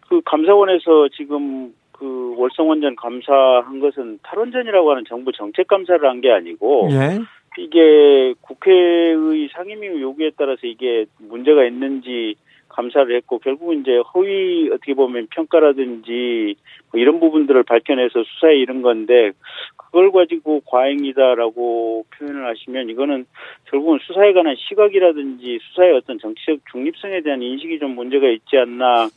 그 0.08 0.22
감사원에서 0.24 1.10
지금 1.16 1.74
그 1.92 2.36
월성원전 2.38 2.96
감사한 2.96 3.80
것은 3.80 4.20
탈원전이라고 4.24 4.92
하는 4.92 5.04
정부 5.08 5.32
정책 5.32 5.68
감사를 5.68 6.08
한 6.08 6.22
게 6.22 6.32
아니고 6.32 6.90
예. 6.92 7.20
이게 7.58 8.34
국회의 8.42 9.50
상임위 9.54 10.02
요구에 10.02 10.32
따라서 10.38 10.62
이게 10.64 11.06
문제가 11.20 11.66
있는지 11.66 12.36
감사를 12.70 13.16
했고 13.16 13.40
결국은 13.40 13.82
이제 13.82 13.98
허위 14.14 14.70
어떻게 14.70 14.94
보면 14.94 15.28
평가라든지 15.32 16.56
뭐 16.92 17.02
이런 17.02 17.20
부분들을 17.20 17.64
밝혀내서 17.64 18.24
수사에 18.24 18.56
이른 18.56 18.84
건데 18.84 19.32
그걸 19.76 20.12
가지고 20.12 20.62
과잉이다라고 20.66 22.06
표현을 22.12 22.46
하시면 22.46 22.90
이거는 22.90 23.26
결국은 23.66 23.98
수사에 24.06 24.34
관한 24.34 24.56
시각이라든지 24.58 25.60
수사의 25.62 25.94
어떤 25.94 26.20
정치적 26.20 26.60
중립성에 26.72 27.22
대한 27.22 27.42
인식이 27.42 27.80
좀 27.80 27.96
문제가 27.96 28.28
있지 28.30 28.58
않나 28.58 29.10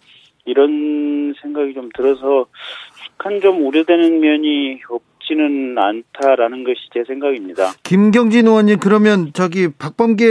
이런 0.47 1.35
생각이 1.43 1.75
좀 1.75 1.91
들어서 1.95 2.47
약간 3.05 3.41
좀 3.41 3.67
우려되는 3.67 4.21
면이 4.21 4.81
없 4.89 5.10
지는 5.31 5.77
않다라는 5.79 6.65
것이 6.65 6.81
제 6.93 7.05
생각입니다. 7.05 7.71
김경진 7.85 8.49
의원님, 8.49 8.81
그러면 8.81 9.31
저기 9.33 9.69
박범계 9.73 10.25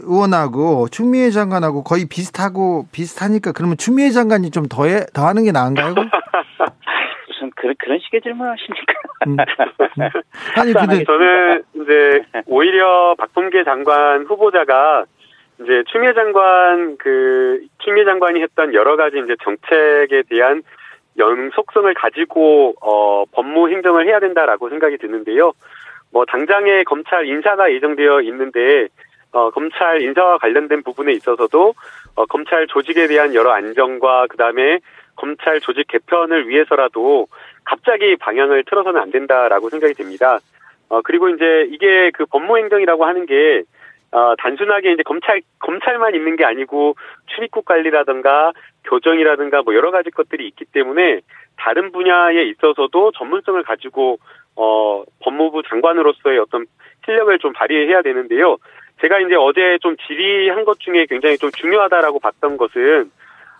의원하고 0.00 0.88
추미애 0.90 1.30
장관하고 1.30 1.84
거의 1.84 2.06
비슷하고 2.10 2.86
비슷하니까 2.90 3.52
그러면 3.52 3.76
추미애 3.76 4.10
장관이 4.10 4.50
좀 4.50 4.64
더해, 4.68 5.06
더 5.14 5.26
하는 5.26 5.44
게 5.44 5.52
나은가요? 5.52 5.94
무슨 7.30 7.50
그런 7.54 7.74
그런 7.78 7.98
식의 8.00 8.22
질문하십니까? 8.22 8.92
음. 9.28 9.36
아니, 10.58 10.72
근데, 10.72 11.04
저는 11.04 11.62
이제 11.74 12.22
오히려 12.46 13.14
박범계 13.18 13.62
장관 13.62 14.24
후보자가 14.24 15.04
이제 15.62 15.84
추미애 15.92 16.12
장관 16.14 16.96
그 16.98 17.60
추미애 17.84 18.04
장관이 18.04 18.42
했던 18.42 18.74
여러 18.74 18.96
가지 18.96 19.18
이제 19.18 19.36
정책에 19.44 20.22
대한 20.28 20.62
연속성을 21.18 21.92
가지고 21.94 22.74
어 22.80 23.24
법무 23.32 23.68
행정을 23.70 24.06
해야 24.06 24.20
된다라고 24.20 24.68
생각이 24.68 24.98
드는데요. 24.98 25.52
뭐 26.12 26.24
당장에 26.24 26.84
검찰 26.84 27.26
인사가 27.26 27.72
예정되어 27.72 28.22
있는데 28.22 28.88
어 29.32 29.50
검찰 29.50 30.02
인사와 30.02 30.38
관련된 30.38 30.82
부분에 30.82 31.12
있어서도 31.12 31.74
어 32.16 32.26
검찰 32.26 32.66
조직에 32.66 33.06
대한 33.06 33.34
여러 33.34 33.52
안정과 33.52 34.26
그 34.28 34.36
다음에 34.36 34.80
검찰 35.16 35.60
조직 35.60 35.86
개편을 35.88 36.48
위해서라도 36.48 37.26
갑자기 37.64 38.16
방향을 38.16 38.64
틀어서는 38.64 39.00
안 39.00 39.10
된다라고 39.10 39.68
생각이 39.70 39.94
됩니다. 39.94 40.38
어 40.88 41.02
그리고 41.02 41.28
이제 41.28 41.68
이게 41.70 42.10
그 42.12 42.24
법무 42.26 42.58
행정이라고 42.58 43.04
하는 43.04 43.26
게 43.26 43.62
어, 44.12 44.34
단순하게 44.38 44.92
이제 44.92 45.02
검찰, 45.04 45.40
검찰만 45.60 46.14
있는 46.14 46.36
게 46.36 46.44
아니고 46.44 46.96
출입국 47.26 47.64
관리라든가 47.64 48.52
교정이라든가 48.84 49.62
뭐 49.62 49.74
여러 49.74 49.90
가지 49.90 50.10
것들이 50.10 50.46
있기 50.48 50.64
때문에 50.66 51.20
다른 51.56 51.92
분야에 51.92 52.42
있어서도 52.44 53.12
전문성을 53.12 53.62
가지고 53.62 54.18
어, 54.56 55.04
법무부 55.22 55.62
장관으로서의 55.68 56.38
어떤 56.38 56.66
실력을 57.04 57.38
좀 57.38 57.52
발휘해야 57.52 58.02
되는데요. 58.02 58.56
제가 59.00 59.20
이제 59.20 59.34
어제 59.34 59.78
좀 59.80 59.96
질의한 60.06 60.64
것 60.64 60.80
중에 60.80 61.06
굉장히 61.08 61.38
좀 61.38 61.50
중요하다라고 61.50 62.18
봤던 62.18 62.56
것은 62.56 63.10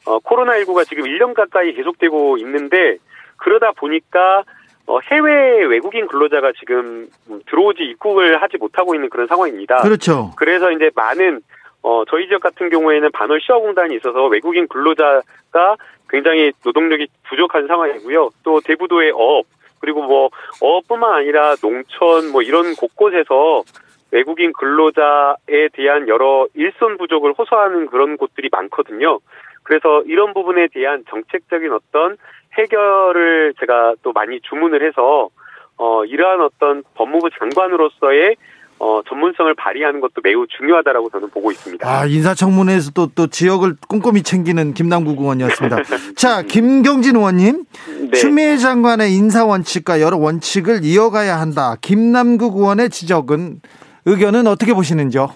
어, 0.07 0.19
코로나19가 0.19 0.87
지금 0.89 1.05
1년 1.05 1.35
가까이 1.35 1.73
계속되고 1.73 2.39
있는데 2.39 2.97
그러다 3.37 3.73
보니까 3.73 4.45
어, 4.91 4.99
해외 5.05 5.65
외국인 5.67 6.09
근로자가 6.09 6.51
지금 6.59 7.09
들어오지 7.47 7.85
입국을 7.85 8.43
하지 8.43 8.57
못하고 8.57 8.97
있는 8.97 9.09
그런 9.09 9.29
상황입니다. 9.29 9.77
그렇죠. 9.83 10.33
그래서 10.37 10.73
이제 10.73 10.91
많은 10.97 11.41
어, 11.83 12.03
저희 12.11 12.27
지역 12.27 12.43
같은 12.43 12.69
경우에는 12.71 13.13
반월 13.13 13.41
시어공단이 13.41 13.95
있어서 13.97 14.27
외국인 14.27 14.67
근로자가 14.67 15.77
굉장히 16.09 16.51
노동력이 16.65 17.07
부족한 17.29 17.69
상황이고요. 17.69 18.31
또 18.43 18.61
대부도의 18.61 19.13
어업 19.13 19.47
그리고 19.79 20.03
뭐 20.03 20.29
어업뿐만 20.61 21.15
아니라 21.15 21.55
농촌 21.55 22.33
뭐 22.33 22.43
이런 22.43 22.75
곳곳에서 22.75 23.63
외국인 24.11 24.53
근로자에 24.53 25.69
대한 25.73 26.09
여러 26.09 26.49
일손 26.55 26.99
부족을 26.99 27.33
호소하는 27.39 27.87
그런 27.87 28.17
곳들이 28.17 28.49
많거든요. 28.51 29.21
그래서 29.63 30.03
이런 30.07 30.35
부분에 30.35 30.67
대한 30.75 31.05
정책적인 31.09 31.71
어떤 31.73 32.17
해결을 32.61 33.55
제가 33.61 33.95
또 34.03 34.13
많이 34.13 34.41
주문을 34.41 34.87
해서 34.87 35.29
어 35.77 36.05
이러한 36.05 36.41
어떤 36.43 36.83
법무부 36.95 37.31
장관으로서의 37.39 38.37
어, 38.81 39.03
전문성을 39.07 39.53
발휘하는 39.57 40.01
것도 40.01 40.23
매우 40.25 40.47
중요하다라고 40.47 41.11
저는 41.11 41.29
보고 41.29 41.51
있습니다. 41.51 41.87
아, 41.87 42.07
인사청문회에서도 42.07 43.11
또 43.15 43.27
지역을 43.27 43.77
꼼꼼히 43.87 44.23
챙기는 44.23 44.73
김남국 44.73 45.21
의원이었습니다. 45.21 45.77
자, 46.17 46.41
김경진 46.41 47.15
의원님. 47.15 47.65
네. 48.11 48.11
추미애 48.13 48.57
장관의 48.57 49.13
인사 49.13 49.45
원칙과 49.45 50.01
여러 50.01 50.17
원칙을 50.17 50.81
이어가야 50.83 51.39
한다. 51.39 51.77
김남국 51.83 52.57
의원의 52.57 52.89
지적은, 52.89 53.61
의견은 54.07 54.47
어떻게 54.47 54.73
보시는지요? 54.73 55.29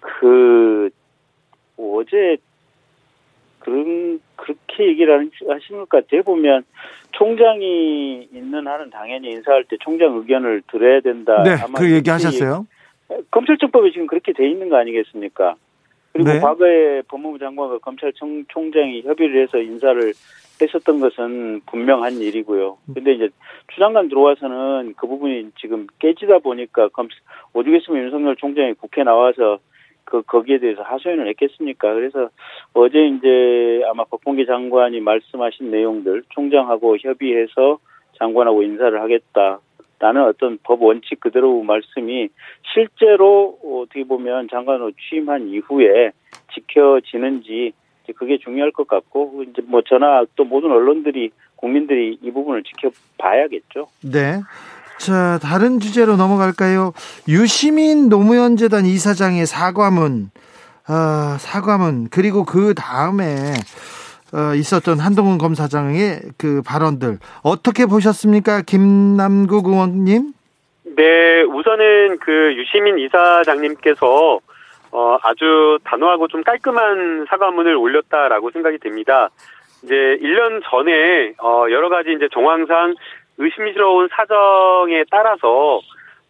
그, 0.00 0.90
어제 1.78 2.36
그런 3.60 4.20
그렇게 4.48 4.88
얘기를 4.88 5.30
하시는 5.48 5.80
것 5.80 5.88
같아요. 5.88 6.22
보면 6.22 6.64
총장이 7.12 8.28
있는 8.32 8.66
한은 8.66 8.90
당연히 8.90 9.30
인사할 9.30 9.64
때 9.64 9.76
총장 9.80 10.16
의견을 10.16 10.62
들어야 10.70 11.00
된다. 11.00 11.42
네, 11.42 11.56
그 11.76 11.92
얘기 11.92 12.08
하셨어요. 12.10 12.66
검찰청법에 13.30 13.90
지금 13.90 14.06
그렇게 14.06 14.32
돼 14.32 14.48
있는 14.48 14.68
거 14.68 14.76
아니겠습니까? 14.76 15.54
그리고 16.12 16.30
네. 16.30 16.40
과거에 16.40 17.02
법무부 17.02 17.38
장관과 17.38 17.78
검찰총장이 17.78 19.02
협의를 19.02 19.42
해서 19.42 19.58
인사를 19.58 20.12
했었던 20.60 21.00
것은 21.00 21.60
분명한 21.66 22.14
일이고요. 22.14 22.78
근데 22.92 23.12
이제 23.12 23.28
추장관 23.72 24.08
들어와서는 24.08 24.94
그 24.96 25.06
부분이 25.06 25.50
지금 25.60 25.86
깨지다 26.00 26.38
보니까 26.38 26.88
검 26.88 27.08
오죽했으면 27.52 28.04
윤석열 28.04 28.36
총장이 28.36 28.74
국회 28.74 29.04
나와서 29.04 29.58
그 30.08 30.22
거기에 30.22 30.58
대해서 30.58 30.82
하소연을 30.82 31.28
했겠습니까? 31.28 31.92
그래서 31.92 32.30
어제 32.72 32.98
이제 33.06 33.82
아마 33.90 34.04
박봉기 34.04 34.46
장관이 34.46 35.00
말씀하신 35.00 35.70
내용들 35.70 36.22
총장하고 36.30 36.96
협의해서 36.98 37.78
장관하고 38.18 38.62
인사를 38.62 39.00
하겠다 39.00 39.60
라는 39.98 40.24
어떤 40.24 40.58
법 40.62 40.82
원칙 40.82 41.20
그대로 41.20 41.62
말씀이 41.62 42.28
실제로 42.72 43.58
어떻게 43.62 44.04
보면 44.04 44.48
장관으로 44.48 44.92
취임한 44.92 45.48
이후에 45.48 46.12
지켜지는지 46.54 47.72
그게 48.16 48.38
중요할 48.38 48.70
것 48.70 48.88
같고 48.88 49.44
이제 49.50 49.60
뭐 49.66 49.82
저나 49.82 50.24
또 50.36 50.44
모든 50.44 50.70
언론들이 50.70 51.30
국민들이 51.56 52.18
이 52.22 52.30
부분을 52.30 52.62
지켜봐야겠죠. 52.62 53.88
네. 54.10 54.40
자, 54.98 55.38
다른 55.40 55.78
주제로 55.78 56.16
넘어갈까요? 56.16 56.92
유시민 57.28 58.08
노무현 58.08 58.56
재단 58.56 58.84
이사장의 58.84 59.46
사과문, 59.46 60.30
어, 60.88 61.38
사과문, 61.38 62.08
그리고 62.10 62.44
그 62.44 62.74
다음에 62.74 63.24
어, 64.34 64.54
있었던 64.54 64.98
한동훈 64.98 65.38
검사장의 65.38 66.20
그 66.36 66.62
발언들 66.66 67.18
어떻게 67.42 67.86
보셨습니까, 67.86 68.62
김남국 68.62 69.68
의원님? 69.68 70.32
네, 70.96 71.42
우선은 71.42 72.18
그 72.18 72.54
유시민 72.56 72.98
이사장님께서 72.98 74.40
어, 74.90 75.18
아주 75.22 75.78
단호하고 75.84 76.28
좀 76.28 76.42
깔끔한 76.42 77.26
사과문을 77.28 77.76
올렸다라고 77.76 78.50
생각이 78.50 78.78
됩니다. 78.78 79.30
이제 79.84 79.94
1년 79.94 80.60
전에 80.64 81.34
어, 81.40 81.66
여러 81.70 81.88
가지 81.88 82.12
이제 82.12 82.28
정황상 82.32 82.94
의심스러운 83.38 84.08
사정에 84.10 85.04
따라서 85.10 85.80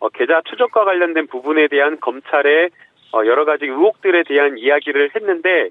어, 0.00 0.08
계좌 0.10 0.40
추적과 0.48 0.84
관련된 0.84 1.26
부분에 1.26 1.66
대한 1.68 1.98
검찰의 2.00 2.70
어, 3.12 3.26
여러 3.26 3.44
가지 3.44 3.64
의혹들에 3.64 4.22
대한 4.24 4.58
이야기를 4.58 5.10
했는데 5.16 5.70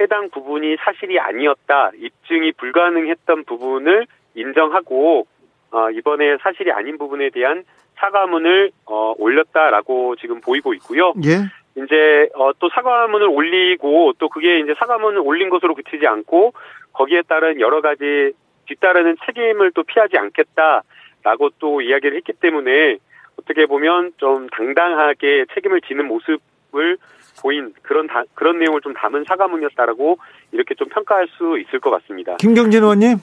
해당 0.00 0.30
부분이 0.30 0.76
사실이 0.80 1.18
아니었다, 1.18 1.90
입증이 1.96 2.52
불가능했던 2.52 3.44
부분을 3.44 4.06
인정하고 4.34 5.26
어, 5.72 5.90
이번에 5.90 6.36
사실이 6.40 6.70
아닌 6.70 6.98
부분에 6.98 7.30
대한 7.30 7.64
사과문을 7.96 8.70
어, 8.86 9.14
올렸다라고 9.18 10.16
지금 10.16 10.40
보이고 10.40 10.74
있고요. 10.74 11.14
예. 11.24 11.82
이제 11.82 12.28
어, 12.34 12.52
또 12.58 12.68
사과문을 12.70 13.26
올리고 13.26 14.14
또 14.18 14.28
그게 14.28 14.60
이제 14.60 14.74
사과문을 14.74 15.18
올린 15.18 15.50
것으로 15.50 15.74
그치지 15.74 16.06
않고 16.06 16.52
거기에 16.92 17.22
따른 17.22 17.60
여러 17.60 17.80
가지 17.80 18.32
뒤따르는 18.66 19.16
책임을 19.24 19.72
또 19.72 19.82
피하지 19.82 20.16
않겠다라고 20.18 21.50
또 21.58 21.80
이야기를 21.80 22.16
했기 22.16 22.32
때문에 22.32 22.98
어떻게 23.40 23.66
보면 23.66 24.12
좀 24.16 24.48
당당하게 24.48 25.46
책임을 25.54 25.80
지는 25.82 26.06
모습을 26.06 26.98
보인 27.42 27.74
그런 27.82 28.06
다, 28.06 28.22
그런 28.34 28.58
내용을 28.58 28.80
좀 28.80 28.94
담은 28.94 29.24
사과문이었다라고 29.28 30.18
이렇게 30.52 30.74
좀 30.74 30.88
평가할 30.88 31.28
수 31.28 31.58
있을 31.58 31.80
것 31.80 31.90
같습니다. 31.90 32.36
김경진 32.36 32.82
의원님. 32.82 33.18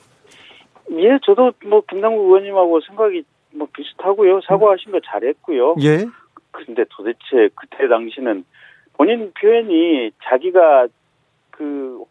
예, 0.92 1.18
저도 1.24 1.54
뭐 1.66 1.82
김남국 1.90 2.26
의원님하고 2.26 2.82
생각이 2.82 3.24
뭐 3.52 3.68
비슷하고요. 3.74 4.42
사과하신 4.42 4.92
거 4.92 5.00
잘했고요. 5.06 5.76
예. 5.82 6.06
근데 6.52 6.86
도대체 6.90 7.50
그때 7.56 7.88
당시는 7.88 8.46
본인 8.94 9.32
표현이 9.34 10.12
자기가 10.24 10.88
그 11.50 12.04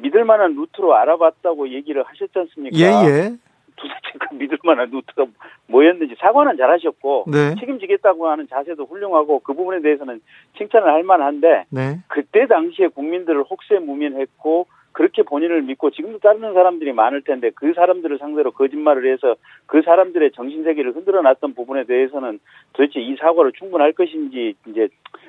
믿을 0.00 0.24
만한 0.24 0.54
루트로 0.54 0.94
알아봤다고 0.94 1.70
얘기를 1.70 2.02
하셨지 2.02 2.38
않습니까? 2.38 2.76
예, 2.78 2.84
예. 2.84 3.36
도대체 3.76 4.18
그 4.18 4.34
믿을 4.34 4.58
만한 4.62 4.90
루트가 4.90 5.26
뭐였는지 5.68 6.14
사과는 6.18 6.56
잘 6.56 6.70
하셨고 6.70 7.24
네. 7.28 7.54
책임지겠다고 7.58 8.28
하는 8.28 8.46
자세도 8.48 8.84
훌륭하고 8.86 9.40
그 9.40 9.54
부분에 9.54 9.80
대해서는 9.80 10.20
칭찬을 10.58 10.92
할 10.92 11.02
만한데 11.02 11.64
네. 11.70 11.98
그때 12.08 12.46
당시에 12.46 12.88
국민들을 12.88 13.44
혹세무민했고 13.44 14.66
그렇게 14.92 15.22
본인을 15.22 15.62
믿고 15.62 15.90
지금도 15.90 16.18
따르는 16.18 16.54
사람들이 16.54 16.92
많을 16.92 17.22
텐데 17.22 17.50
그 17.54 17.72
사람들을 17.74 18.18
상대로 18.18 18.50
거짓말을 18.50 19.12
해서 19.12 19.36
그 19.66 19.82
사람들의 19.82 20.32
정신세계를 20.32 20.94
흔들어 20.94 21.22
놨던 21.22 21.54
부분에 21.54 21.84
대해서는 21.84 22.38
도대체 22.72 23.00
이 23.00 23.16
사과로 23.16 23.52
충분할 23.52 23.92
것인지 23.92 24.54
이제 24.66 24.88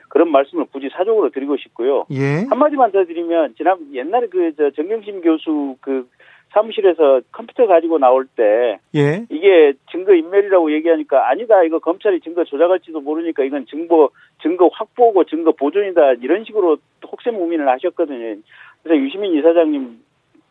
그런 0.10 0.30
말씀을 0.32 0.66
굳이 0.72 0.90
사적으로 0.92 1.30
드리고 1.30 1.58
싶고요. 1.58 2.06
예. 2.12 2.46
한마디만 2.50 2.92
더 2.92 3.06
드리면 3.06 3.56
지난 3.56 3.78
옛날에 3.94 4.28
그 4.28 4.52
저 4.58 4.70
정경심 4.72 5.22
교수 5.22 5.76
그 5.82 6.08
사무실에서 6.54 7.22
컴퓨터 7.32 7.66
가지고 7.66 7.98
나올 7.98 8.26
때 8.26 8.78
예. 8.94 9.26
이게 9.30 9.74
증거 9.90 10.14
인멸이라고 10.14 10.74
얘기하니까 10.74 11.30
아니다 11.30 11.64
이거 11.64 11.80
검찰이 11.80 12.20
증거 12.22 12.44
조작할지도 12.44 13.00
모르니까 13.00 13.44
이건 13.44 13.66
증거 13.68 14.10
증거 14.42 14.70
확보고 14.74 15.24
증거 15.26 15.52
보존이다 15.54 16.14
이런 16.22 16.44
식으로 16.44 16.78
혹세무민을 17.12 17.68
하셨거든요. 17.68 18.42
그래서 18.84 19.04
유시민 19.04 19.38
이사장님 19.38 20.00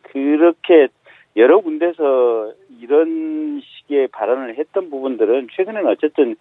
그렇게 0.03 0.87
여러 1.35 1.59
군데서 1.59 2.53
이런 2.79 3.61
식의 3.61 4.09
발언을 4.09 4.57
했던 4.57 4.89
부분들은 4.89 5.47
최근에는 5.55 5.89
어쨌든 5.89 6.35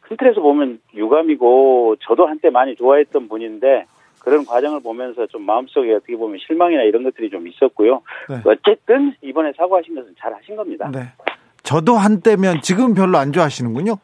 큰 0.00 0.16
틀에서 0.16 0.40
보면 0.40 0.80
유감이고 0.94 1.96
저도 2.00 2.26
한때 2.26 2.50
많이 2.50 2.74
좋아했던 2.76 3.28
분인데 3.28 3.86
그런 4.20 4.44
과정을 4.44 4.80
보면서 4.80 5.26
좀 5.26 5.42
마음속에 5.42 5.92
어떻게 5.94 6.16
보면 6.16 6.38
실망이나 6.46 6.82
이런 6.82 7.02
것들이 7.02 7.28
좀 7.28 7.46
있었고요. 7.48 8.02
네. 8.28 8.36
어쨌든 8.44 9.14
이번에 9.20 9.52
사과하신 9.56 9.94
것은 9.94 10.14
잘 10.18 10.32
하신 10.32 10.56
겁니다. 10.56 10.90
네. 10.92 11.00
저도 11.62 11.94
한때면 11.94 12.60
지금 12.62 12.94
별로 12.94 13.18
안 13.18 13.32
좋아하시는군요. 13.32 13.96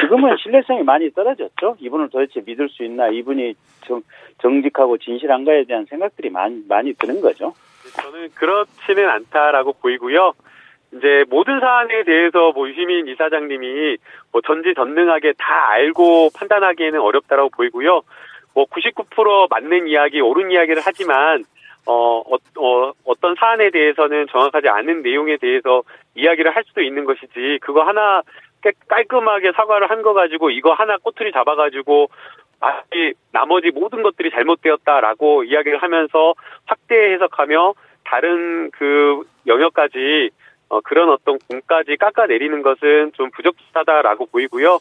지금은 0.00 0.36
신뢰성이 0.38 0.82
많이 0.82 1.10
떨어졌죠. 1.10 1.76
이분을 1.78 2.10
도대체 2.10 2.42
믿을 2.44 2.68
수 2.68 2.84
있나, 2.84 3.08
이분이 3.08 3.54
정, 3.86 4.02
정직하고 4.38 4.98
진실한가에 4.98 5.64
대한 5.64 5.84
생각들이 5.86 6.30
많이, 6.30 6.62
많이 6.68 6.92
드는 6.94 7.20
거죠. 7.20 7.54
저는 8.02 8.30
그렇지는 8.34 9.08
않다라고 9.08 9.74
보이고요. 9.74 10.32
이제 10.92 11.24
모든 11.28 11.60
사안에 11.60 12.04
대해서 12.04 12.52
뭐 12.52 12.68
유시민 12.68 13.08
이사장님이 13.08 13.96
뭐 14.32 14.40
전지전능하게 14.42 15.34
다 15.38 15.70
알고 15.70 16.30
판단하기에는 16.36 17.00
어렵다라고 17.00 17.50
보이고요. 17.50 18.02
뭐 18.54 18.66
99% 18.66 19.50
맞는 19.50 19.88
이야기, 19.88 20.20
옳은 20.20 20.50
이야기를 20.50 20.82
하지만 20.84 21.44
어, 21.86 22.20
어, 22.20 22.36
어, 22.58 22.92
어떤 23.04 23.34
사안에 23.34 23.70
대해서는 23.70 24.26
정확하지 24.30 24.68
않은 24.68 25.02
내용에 25.02 25.36
대해서 25.36 25.82
이야기를 26.14 26.54
할 26.54 26.64
수도 26.64 26.80
있는 26.80 27.04
것이지, 27.04 27.58
그거 27.60 27.82
하나 27.82 28.22
깔끔하게 28.88 29.52
사과를 29.52 29.90
한 29.90 30.02
거 30.02 30.12
가지고 30.12 30.50
이거 30.50 30.72
하나 30.74 30.98
꼬투리 30.98 31.32
잡아가지고 31.32 32.08
아직 32.60 33.14
나머지 33.32 33.70
모든 33.70 34.02
것들이 34.02 34.30
잘못되었다라고 34.30 35.44
이야기를 35.44 35.82
하면서 35.82 36.34
확대 36.66 37.12
해석하며 37.14 37.74
다른 38.04 38.70
그 38.72 39.22
영역까지 39.46 40.30
어, 40.68 40.80
그런 40.80 41.08
어떤 41.10 41.38
공까지 41.48 41.96
깎아내리는 41.96 42.62
것은 42.62 43.12
좀 43.14 43.30
부적절하다라고 43.30 44.26
보이고요. 44.26 44.78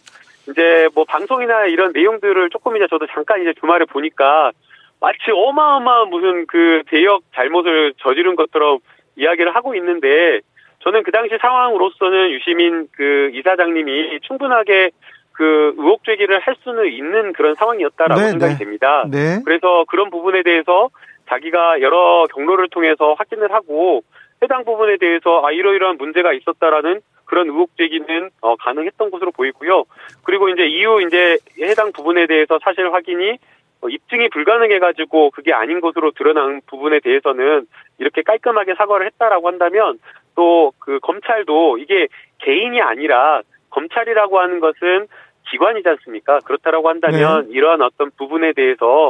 이제 0.50 0.90
뭐 0.94 1.06
방송이나 1.06 1.66
이런 1.68 1.92
내용들을 1.94 2.50
조금 2.50 2.76
이제 2.76 2.88
저도 2.90 3.08
잠깐 3.08 3.42
이제 3.42 3.54
주말에 3.60 3.86
보니까 3.86 4.52
마치 5.00 5.32
어마어마한 5.32 6.10
무슨 6.10 6.46
그 6.48 6.84
대역 6.88 7.24
잘못을 7.34 7.94
저지른 8.00 8.36
것처럼 8.36 8.80
이야기를 9.16 9.56
하고 9.56 9.76
있는데 9.76 10.42
저는 10.84 11.04
그 11.04 11.12
당시 11.12 11.38
상황으로서는 11.40 12.32
유시민 12.32 12.88
그 12.92 13.32
이사장님이 13.34 14.20
충분하게 14.22 14.92
그 15.32 15.74
의혹 15.78 16.04
제기를 16.04 16.40
할 16.40 16.56
수는 16.64 16.92
있는 16.92 17.34
그런 17.34 17.56
상황이었다라고 17.56 18.22
네, 18.22 18.30
생각이 18.32 18.54
네. 18.54 18.60
됩니다. 18.60 19.06
네. 19.10 19.40
그래서 19.46 19.86
그런 19.88 20.10
부분에 20.10 20.44
대해서 20.44 20.90
자기가 21.30 21.82
여러 21.82 22.28
경로를 22.34 22.68
통해서 22.70 23.16
확인을 23.18 23.52
하고 23.52 24.04
해당 24.44 24.66
부분에 24.66 24.98
대해서 24.98 25.42
아 25.46 25.52
이러이러한 25.52 25.98
문제가 25.98 26.34
있었다라는 26.34 27.00
그런 27.26 27.48
의혹 27.48 27.76
제기는 27.78 28.30
어, 28.42 28.56
가능했던 28.58 29.10
것으로 29.10 29.32
보이고요. 29.32 29.86
그리고 30.24 30.50
이제 30.50 30.66
이후 30.66 31.02
이제 31.02 31.38
해당 31.62 31.94
부분에 31.94 32.28
대해서 32.28 32.60
사실 32.62 32.94
확인이 32.94 33.38
어, 33.82 33.90
입증이 33.90 34.30
불가능해가지고 34.30 35.32
그게 35.32 35.54
아닌 35.54 35.80
것으로 35.80 36.12
드러난 36.12 36.62
부분에 36.68 37.00
대해서는 37.00 37.66
이렇게 38.00 38.22
깔끔하게 38.22 38.76
사과를 38.76 39.06
했다라고 39.08 39.48
한다면 39.48 39.98
또 40.36 40.72
그 40.84 41.00
검찰도 41.00 41.78
이게 41.78 42.08
개인이 42.40 42.80
아니라 42.82 43.42
검찰이라고 43.70 44.40
하는 44.40 44.60
것은 44.60 45.08
기관이지 45.50 45.88
않습니까? 45.88 46.40
그렇다라고 46.40 46.90
한다면 46.90 47.48
네. 47.48 47.58
이러한 47.58 47.82
어떤 47.82 48.12
부분에 48.18 48.54
대해서 48.54 49.10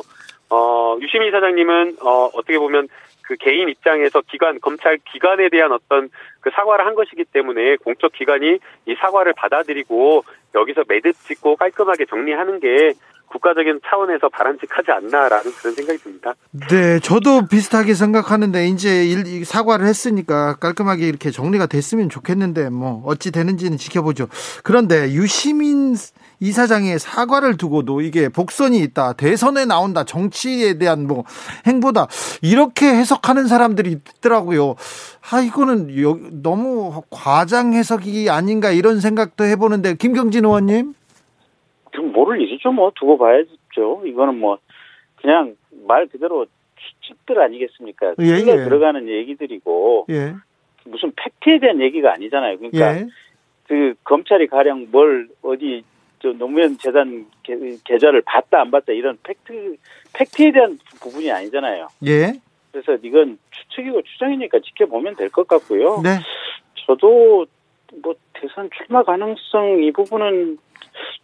어 0.49 0.97
유시민 1.01 1.31
사장님은 1.31 1.97
어 2.01 2.29
어떻게 2.33 2.59
보면 2.59 2.87
그 3.23 3.35
개인 3.37 3.69
입장에서 3.69 4.21
기관 4.21 4.59
검찰 4.59 4.97
기관에 5.11 5.49
대한 5.49 5.71
어떤 5.71 6.09
그 6.41 6.51
사과를 6.51 6.85
한 6.85 6.93
것이기 6.95 7.25
때문에 7.25 7.77
공적 7.77 8.11
기관이 8.13 8.59
이 8.85 8.95
사과를 8.95 9.33
받아들이고 9.35 10.23
여기서 10.53 10.83
매듭 10.87 11.13
짓고 11.13 11.55
깔끔하게 11.55 12.05
정리하는 12.05 12.59
게 12.59 12.93
국가적인 13.33 13.81
차원에서 13.85 14.29
바람직하지 14.29 14.91
않나라는 14.91 15.51
그런 15.53 15.73
생각이 15.73 15.99
듭니다. 15.99 16.33
네, 16.69 16.99
저도 16.99 17.47
비슷하게 17.47 17.95
생각하는데 17.95 18.67
이제 18.67 19.05
일, 19.05 19.43
사과를 19.43 19.87
했으니까 19.87 20.55
깔끔하게 20.57 21.07
이렇게 21.07 21.31
정리가 21.31 21.65
됐으면 21.65 22.09
좋겠는데 22.09 22.69
뭐 22.69 23.01
어찌 23.05 23.31
되는지는 23.31 23.77
지켜보죠. 23.77 24.27
그런데 24.63 25.11
유시민 25.11 25.95
이사장의 26.39 26.99
사과를 26.99 27.57
두고도 27.57 28.01
이게 28.01 28.27
복선이 28.27 28.77
있다, 28.79 29.13
대선에 29.13 29.65
나온다, 29.65 30.03
정치에 30.03 30.77
대한 30.77 31.07
뭐 31.07 31.23
행보다 31.65 32.07
이렇게 32.41 32.87
해석하는 32.87 33.47
사람들이 33.47 33.91
있더라고요. 34.17 34.75
아 35.31 35.39
이거는 35.39 36.41
너무 36.43 37.01
과장 37.09 37.73
해석이 37.73 38.29
아닌가 38.29 38.71
이런 38.71 38.99
생각도 38.99 39.45
해보는데 39.45 39.95
김경진 39.95 40.45
의원님. 40.45 40.93
좀 41.93 42.11
모를 42.11 42.41
일이죠. 42.41 42.71
뭐 42.71 42.91
두고 42.95 43.17
봐야죠. 43.17 44.03
이거는 44.05 44.39
뭐 44.39 44.57
그냥 45.15 45.55
말 45.87 46.07
그대로 46.07 46.45
추측들 47.01 47.39
아니겠습니까? 47.39 48.15
예, 48.21 48.25
예. 48.25 48.43
들어가는 48.43 49.07
얘기들이고 49.07 50.07
예. 50.09 50.33
무슨 50.85 51.11
팩트에 51.15 51.59
대한 51.59 51.81
얘기가 51.81 52.11
아니잖아요. 52.13 52.57
그러니까 52.57 52.97
예. 52.97 53.07
그 53.67 53.93
검찰이 54.03 54.47
가령 54.47 54.87
뭘 54.91 55.29
어디 55.41 55.83
저 56.19 56.33
노무현 56.33 56.77
재단 56.77 57.25
계좌를 57.83 58.21
봤다 58.21 58.61
안 58.61 58.71
봤다 58.71 58.91
이런 58.93 59.17
팩트 59.23 59.77
팩트에 60.13 60.51
대한 60.51 60.77
부분이 61.01 61.31
아니잖아요. 61.31 61.87
예. 62.05 62.33
그래서 62.71 62.97
이건 63.03 63.37
추측이고 63.51 64.01
추정이니까 64.01 64.59
지켜보면 64.59 65.15
될 65.15 65.29
것 65.29 65.47
같고요. 65.47 66.01
네. 66.03 66.19
저도 66.85 67.45
뭐 68.01 68.15
대선 68.33 68.69
출마 68.75 69.03
가능성 69.03 69.83
이 69.83 69.91
부분은 69.91 70.57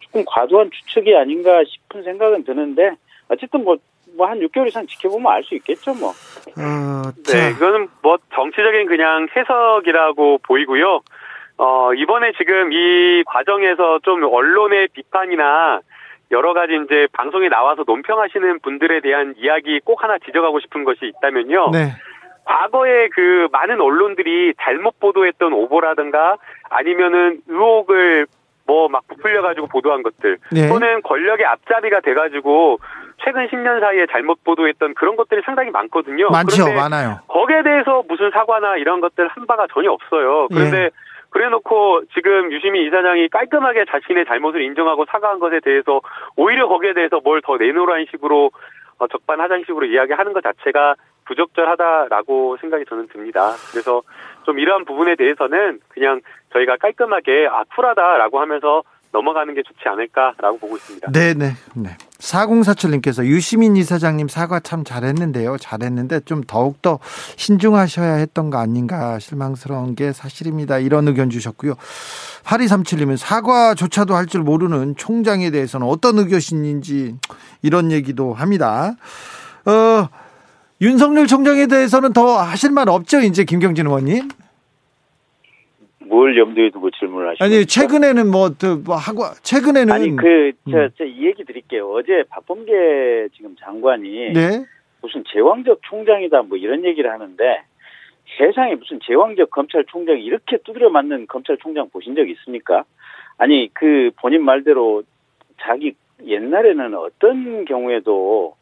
조금 0.10 0.26
과도한 0.26 0.72
추측이 0.72 1.16
아닌가 1.16 1.64
싶은 1.66 2.04
생각은 2.04 2.44
드는데 2.44 2.96
어쨌든 3.30 3.64
뭐 3.64 3.78
뭐한 4.18 4.40
6개월 4.40 4.68
이상 4.68 4.86
지켜보면 4.88 5.32
알 5.32 5.44
수 5.44 5.56
있겠죠, 5.56 5.94
뭐. 5.94 6.10
어, 6.10 7.12
네, 7.28 7.52
이거는 7.52 7.88
뭐 8.02 8.18
정치적인 8.34 8.88
그냥 8.88 9.28
해석이라고 9.36 10.40
보이고요. 10.44 11.02
어, 11.58 11.94
이번에 11.94 12.32
지금 12.38 12.72
이 12.74 13.24
과정에서 13.26 14.00
좀 14.04 14.24
언론의 14.24 14.90
비판이나 14.94 15.82
여러 16.32 16.54
가지 16.54 16.74
이제 16.86 17.08
방송에 17.14 17.50
나와서 17.50 17.84
논평하시는 17.86 18.60
분들에 18.60 19.02
대한 19.02 19.36
이야기 19.38 19.80
꼭 19.80 20.04
하나 20.04 20.18
지적하고 20.20 20.60
싶은 20.60 20.84
것이 20.84 21.06
있다면요. 21.06 21.70
네. 21.72 21.92
과거에 22.46 23.10
그 23.10 23.48
많은 23.52 23.80
언론들이 23.80 24.54
잘못 24.60 25.00
보도했던 25.00 25.54
오보라든가 25.54 26.38
아니면은 26.70 27.42
의혹을 27.48 28.26
뭐 28.70 28.88
막 28.90 29.08
부풀려 29.08 29.42
가지고 29.42 29.68
보도한 29.68 30.04
것들 30.04 30.38
네. 30.52 30.68
또는 30.70 31.02
권력의 31.02 31.46
앞잡이가 31.46 32.02
돼 32.02 32.14
가지고 32.14 32.78
최근 33.24 33.48
10년 33.48 33.80
사이에 33.82 34.06
잘못 34.12 34.44
보도했던 34.44 34.94
그런 34.94 35.16
것들이 35.16 35.42
상당히 35.44 35.72
많거든요. 35.72 36.30
많죠, 36.30 36.72
많아요. 36.74 37.20
거기에 37.28 37.64
대해서 37.64 38.04
무슨 38.08 38.32
사과나 38.32 38.78
이런 38.78 39.02
것들 39.02 39.28
한 39.28 39.46
바가 39.48 39.68
전혀 39.74 39.92
없어요. 39.92 40.48
그런데 40.50 40.78
예. 40.86 40.90
그래놓고 41.32 42.04
지금 42.14 42.52
유시민 42.52 42.88
이사장이 42.88 43.30
깔끔하게 43.30 43.86
자신의 43.92 44.26
잘못을 44.26 44.62
인정하고 44.62 45.06
사과한 45.12 45.40
것에 45.40 45.60
대해서 45.60 46.02
오히려 46.36 46.68
거기에 46.68 46.94
대해서 46.94 47.20
뭘 47.24 47.42
더 47.42 47.58
내놓으라는 47.58 48.06
식으로 48.12 48.52
어, 49.00 49.08
적반하장식으로 49.08 49.86
이야기하는 49.88 50.34
것 50.34 50.44
자체가 50.44 50.96
부적절하다라고 51.26 52.58
생각이 52.60 52.86
저는 52.90 53.08
듭니다. 53.10 53.52
그래서 53.72 54.02
좀 54.50 54.58
이러한 54.58 54.84
부분에 54.84 55.16
대해서는 55.16 55.80
그냥 55.90 56.22
저희가 56.54 56.78
깔끔하게 56.78 57.48
아 57.52 57.64
쿨하다라고 57.76 58.40
하면서 58.40 58.82
넘어가는 59.12 59.54
게 59.54 59.62
좋지 59.62 59.88
않을까라고 59.88 60.58
보고 60.58 60.76
있습니다. 60.76 61.12
네네. 61.12 61.52
네. 61.76 61.90
4047님께서 62.18 63.24
유시민 63.26 63.76
이사장님 63.76 64.28
사과 64.28 64.60
참 64.60 64.84
잘했는데요. 64.84 65.58
잘했는데 65.58 66.22
좀 66.22 66.42
더욱더 66.42 66.98
신중하셔야 67.38 68.16
했던 68.16 68.50
거 68.50 68.58
아닌가 68.58 69.20
실망스러운 69.20 69.94
게 69.94 70.14
사실입니다. 70.14 70.80
이런 70.80 71.08
의견 71.08 71.30
주셨고요. 71.30 71.76
8237님은 72.44 73.18
사과조차도 73.18 74.16
할 74.16 74.26
줄 74.26 74.42
모르는 74.42 74.96
총장에 74.96 75.52
대해서는 75.52 75.86
어떤 75.86 76.18
의견인지 76.18 77.16
이런 77.62 77.92
얘기도 77.92 78.34
합니다. 78.34 78.96
어, 79.66 80.10
윤석열 80.82 81.28
총장에 81.28 81.68
대해서는 81.68 82.14
더 82.14 82.38
하실 82.38 82.72
말 82.72 82.88
없죠, 82.90 83.20
이제 83.20 83.44
김경진 83.44 83.86
의원님? 83.88 84.30
뭘 86.10 86.38
염두에 86.38 86.72
두고 86.72 86.90
질문을 86.92 87.30
하시는 87.30 87.46
아니 87.46 87.66
최근에는 87.66 88.30
뭐, 88.32 88.50
뭐 88.84 88.96
하고 88.96 89.24
최근에는 89.44 89.94
아니 89.94 90.16
그저이 90.16 90.54
음. 90.68 91.24
얘기 91.24 91.46
드릴게요. 91.46 91.90
어제 91.92 92.24
박범계 92.30 93.30
지금 93.36 93.56
장관이 93.60 94.34
네? 94.34 94.66
무슨 95.02 95.24
제왕적 95.32 95.82
총장이다 95.84 96.42
뭐 96.44 96.58
이런 96.58 96.84
얘기를 96.84 97.12
하는데 97.12 97.62
세상에 98.38 98.76
무슨 98.76 99.00
제왕적 99.06 99.52
검찰총장이 99.52 100.24
이렇게 100.24 100.58
두드려 100.58 100.90
맞는 100.90 101.28
검찰총장 101.28 101.90
보신 101.90 102.16
적 102.16 102.28
있습니까? 102.30 102.84
아니 103.38 103.70
그 103.74 104.12
본인 104.20 104.44
말대로 104.44 105.04
자기 105.62 105.94
옛날에는 106.26 106.96
어떤 106.96 107.66
경우에도 107.66 108.56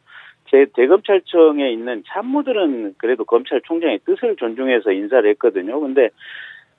제 0.50 0.66
대검찰청에 0.74 1.70
있는 1.70 2.02
참모들은 2.08 2.94
그래도 2.98 3.24
검찰총장의 3.24 4.00
뜻을 4.06 4.36
존중해서 4.36 4.92
인사를 4.92 5.28
했거든요. 5.30 5.80
근데 5.80 6.10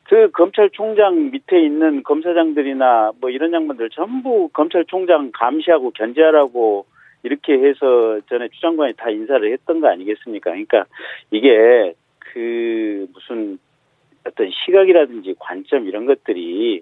그 0.09 0.31
검찰총장 0.31 1.29
밑에 1.29 1.63
있는 1.63 2.01
검사장들이나 2.01 3.11
뭐 3.21 3.29
이런 3.29 3.53
양반들 3.53 3.91
전부 3.91 4.49
검찰총장 4.53 5.29
감시하고 5.31 5.91
견제하라고 5.91 6.87
이렇게 7.21 7.53
해서 7.53 8.19
전에 8.27 8.47
추 8.49 8.59
장관이 8.59 8.93
다 8.97 9.11
인사를 9.11 9.51
했던 9.53 9.81
거 9.81 9.87
아니겠습니까? 9.87 10.49
그러니까 10.49 10.85
이게 11.29 11.93
그 12.17 13.05
무슨 13.13 13.59
어떤 14.25 14.49
시각이라든지 14.49 15.35
관점 15.37 15.87
이런 15.87 16.07
것들이 16.07 16.81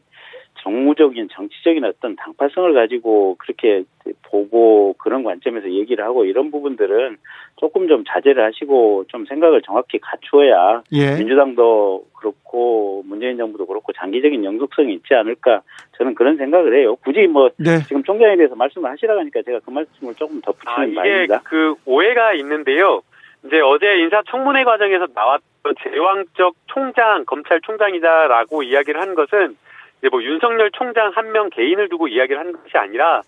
정무적인 0.68 1.30
정치적인 1.32 1.86
어떤 1.86 2.18
당파성을 2.18 2.74
가지고 2.74 3.36
그렇게 3.40 3.84
보고 4.24 4.94
그런 4.98 5.24
관점에서 5.24 5.72
얘기를 5.72 6.04
하고 6.04 6.26
이런 6.26 6.52
부분들은 6.52 7.16
조금 7.56 7.88
좀 7.88 8.04
자제를 8.06 8.44
하시고 8.44 9.06
좀 9.08 9.26
생각을 9.26 9.62
정확히 9.62 9.98
갖추어야 10.00 10.84
예. 10.92 11.16
민주당도 11.16 12.08
그렇고 12.20 13.02
문재인 13.06 13.38
정부도 13.38 13.66
그렇고 13.66 13.94
장기적인 13.94 14.44
영속성이 14.44 14.94
있지 14.96 15.14
않을까 15.14 15.62
저는 15.98 16.16
그런 16.16 16.36
생각을 16.36 16.78
해요. 16.78 16.98
굳이 16.98 17.28
뭐 17.28 17.50
네. 17.58 17.80
지금 17.88 18.04
총장에 18.04 18.36
대해서 18.36 18.56
말씀을 18.56 18.92
하시라고 18.92 19.22
하니까 19.22 19.42
제가 19.44 19.60
그 19.64 19.72
말씀을 19.72 20.16
조금 20.16 20.42
더 20.42 20.52
붙이는 20.52 20.76
아, 20.78 20.86
이게 20.86 20.96
바입니다. 20.96 21.42
그 21.46 21.76
오해가 21.86 22.34
있는데요. 22.34 23.02
이제 23.46 23.62
어제 23.62 24.00
인사청문회 24.00 24.66
과정에서 24.66 25.08
나왔던 25.16 25.76
제왕적 25.84 26.56
총장, 26.66 27.24
검찰총장이다라고 27.26 28.64
이야기를 28.64 29.00
한 29.00 29.16
것은 29.16 29.56
이제 30.00 30.10
뭐 30.10 30.22
윤석열 30.24 30.72
총장 30.72 31.12
한 31.14 31.32
명 31.32 31.50
개인을 31.50 31.90
두고 31.90 32.08
이야기를 32.08 32.40
한 32.40 32.52
것이 32.54 32.78
아니라 32.78 33.22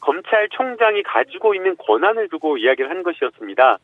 검찰총장이 0.00 1.02
가지고 1.02 1.54
있는 1.54 1.76
권한을 1.76 2.28
두고 2.28 2.58
이야기를 2.58 2.90
한 2.90 3.02
것이었습니다. 3.02 3.78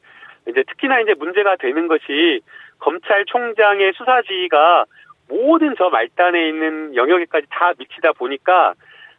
이제 0.48 0.62
특히나 0.64 1.00
이제 1.00 1.14
문제가 1.14 1.56
되는 1.56 1.86
것이 1.86 2.40
검찰총장의 2.80 3.92
수사 3.94 4.22
지휘가 4.22 4.84
모든 5.28 5.74
저 5.76 5.90
말단에 5.90 6.48
있는 6.48 6.94
영역에까지 6.96 7.46
다 7.50 7.72
미치다 7.78 8.12
보니까 8.12 8.74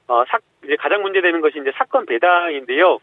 어, 0.08 0.24
사, 0.28 0.40
이제 0.64 0.76
가장 0.76 1.02
문제되는 1.04 1.40
것이 1.42 1.60
이제 1.60 1.72
사건 1.76 2.06
배당인데요. 2.06 2.98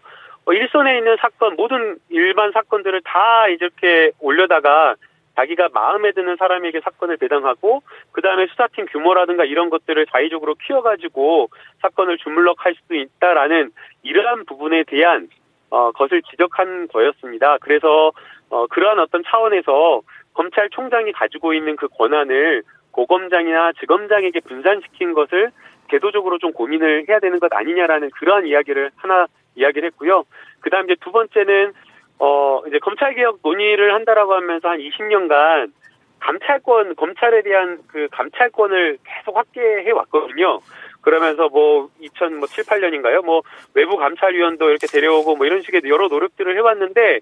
어, 0.45 0.53
일선에 0.53 0.99
있는 0.99 1.17
사건 1.21 1.55
모든 1.57 1.99
일반 2.11 2.51
사건들을 2.53 3.03
다 3.05 3.49
이렇게 3.49 4.11
올려다가 4.21 4.97
자기가 5.37 5.69
마음에 5.73 6.13
드는 6.13 6.37
사람에게 6.37 6.81
사건을 6.81 7.19
배당하고 7.19 7.83
그 8.13 8.23
다음에 8.23 8.47
수사팀 8.47 8.87
규모라든가 8.87 9.45
이런 9.45 9.71
것들을 9.71 10.07
자의적으로 10.07 10.55
키워가지고 10.55 11.51
사건을 11.83 12.19
주물럭할 12.19 12.75
수도 12.75 12.95
있다라는 12.95 13.71
이러한 14.03 14.47
부분에 14.47 14.85
대한 14.85 15.29
어, 15.71 15.93
것을 15.93 16.23
지적한 16.23 16.89
거였습니다. 16.89 17.59
그래서 17.59 18.13
어, 18.49 18.67
그러한 18.69 18.99
어떤 18.99 19.23
차원에서 19.25 20.01
검찰총장이 20.35 21.13
가지고 21.13 21.55
있는 21.55 21.77
그 21.77 21.89
권한을 21.89 22.63
고검장이나 22.93 23.73
지검장에게 23.81 24.41
분산시킨 24.41 25.13
것을 25.13 25.51
제도적으로 25.91 26.39
좀 26.39 26.53
고민을 26.53 27.07
해야 27.09 27.21
되는 27.21 27.39
것 27.39 27.53
아니냐라는 27.53 28.11
그러한 28.11 28.47
이야기를 28.47 28.91
하나 28.97 29.27
이야기를 29.55 29.89
했고요. 29.89 30.25
그 30.61 30.71
다음 30.71 30.85
이제 30.85 30.97
두 31.01 31.13
번째는 31.13 31.73
어, 32.19 32.63
이제 32.67 32.79
검찰개혁 32.79 33.41
논의를 33.43 33.95
한다라고 33.95 34.35
하면서 34.35 34.69
한 34.69 34.79
20년간 34.79 35.73
감찰권, 36.21 36.97
검찰에 36.97 37.43
대한 37.43 37.79
그 37.87 38.09
감찰권을 38.11 38.99
계속 39.05 39.37
확대해 39.37 39.91
왔거든요. 39.91 40.61
그러면서 41.03 41.49
뭐 41.49 41.89
2007, 42.01 42.65
8년인가요? 42.65 43.25
뭐 43.25 43.43
외부 43.75 43.97
감찰위원도 43.97 44.71
이렇게 44.71 44.87
데려오고 44.87 45.37
뭐 45.37 45.47
이런 45.47 45.63
식의 45.63 45.83
여러 45.85 46.09
노력들을 46.09 46.57
해왔는데 46.57 47.21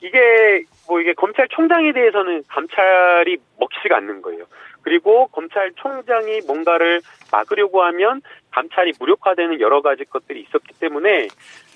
이게 0.00 0.62
뭐 0.88 1.00
이게 1.00 1.12
검찰총장에 1.12 1.92
대해서는 1.92 2.44
감찰이 2.48 3.36
먹히지가 3.58 3.96
않는 3.96 4.22
거예요. 4.22 4.44
그리고 4.82 5.26
검찰총장이 5.28 6.42
뭔가를 6.46 7.00
막으려고 7.32 7.82
하면 7.82 8.22
감찰이 8.52 8.92
무력화되는 8.98 9.60
여러 9.60 9.82
가지 9.82 10.04
것들이 10.04 10.40
있었기 10.42 10.78
때문에 10.78 11.28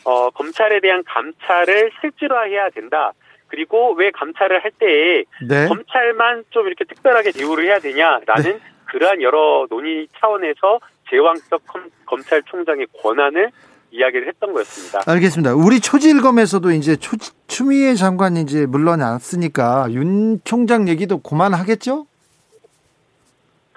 어, 0.05 0.30
검찰에 0.30 0.80
대한 0.80 1.03
감찰을 1.05 1.90
실질화해야 2.01 2.70
된다. 2.70 3.12
그리고 3.48 3.92
왜 3.94 4.11
감찰을 4.12 4.62
할 4.62 4.70
때에 4.78 5.24
네. 5.46 5.66
검찰만 5.66 6.44
좀 6.51 6.66
이렇게 6.66 6.84
특별하게 6.84 7.32
대우를 7.32 7.64
해야 7.64 7.80
되냐라는 7.80 8.42
네. 8.44 8.59
그러한 8.86 9.22
여러 9.22 9.66
논의 9.68 10.07
차원에서 10.18 10.80
제왕적 11.11 11.62
검 12.07 12.22
찰총장의 12.22 12.86
권한을 13.03 13.51
이야기를 13.90 14.28
했던 14.28 14.53
거였습니다. 14.53 15.01
알겠습니다. 15.11 15.55
우리 15.55 15.80
초질검에서도 15.80 16.70
이제 16.72 16.96
초, 16.96 17.16
추미애 17.48 17.94
장관이 17.94 18.42
이제 18.42 18.66
물러났으니까 18.66 19.88
윤 19.90 20.40
총장 20.44 20.88
얘기도 20.88 21.18
그만하겠죠? 21.18 22.07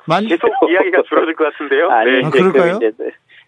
만... 0.05 0.27
계속 0.27 0.49
이야기가 0.69 1.03
줄어들 1.07 1.33
것 1.35 1.51
같은데요. 1.51 1.89
아니, 1.89 2.11
네. 2.11 2.21
아, 2.25 2.29
그럴까요? 2.29 2.79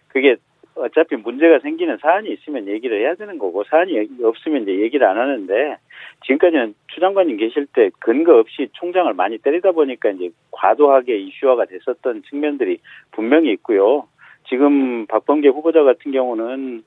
그게 0.08 0.36
어차피 0.76 1.16
문제가 1.16 1.58
생기는 1.60 1.96
사안이 1.98 2.30
있으면 2.30 2.68
얘기를 2.68 3.00
해야 3.00 3.14
되는 3.14 3.38
거고 3.38 3.64
사안이 3.64 4.08
없으면 4.22 4.62
이제 4.62 4.78
얘기를 4.80 5.06
안 5.06 5.18
하는데 5.18 5.76
지금까지는 6.24 6.74
추 6.88 7.00
장관님 7.00 7.38
계실 7.38 7.66
때 7.66 7.90
근거 7.98 8.38
없이 8.38 8.68
총장을 8.72 9.12
많이 9.14 9.38
때리다 9.38 9.72
보니까 9.72 10.10
이제 10.10 10.30
과도하게 10.50 11.18
이슈화가 11.18 11.64
됐었던 11.66 12.22
측면들이 12.28 12.78
분명히 13.12 13.50
있고요. 13.52 14.06
지금 14.48 15.06
박범계 15.06 15.48
후보자 15.48 15.82
같은 15.82 16.12
경우는 16.12 16.84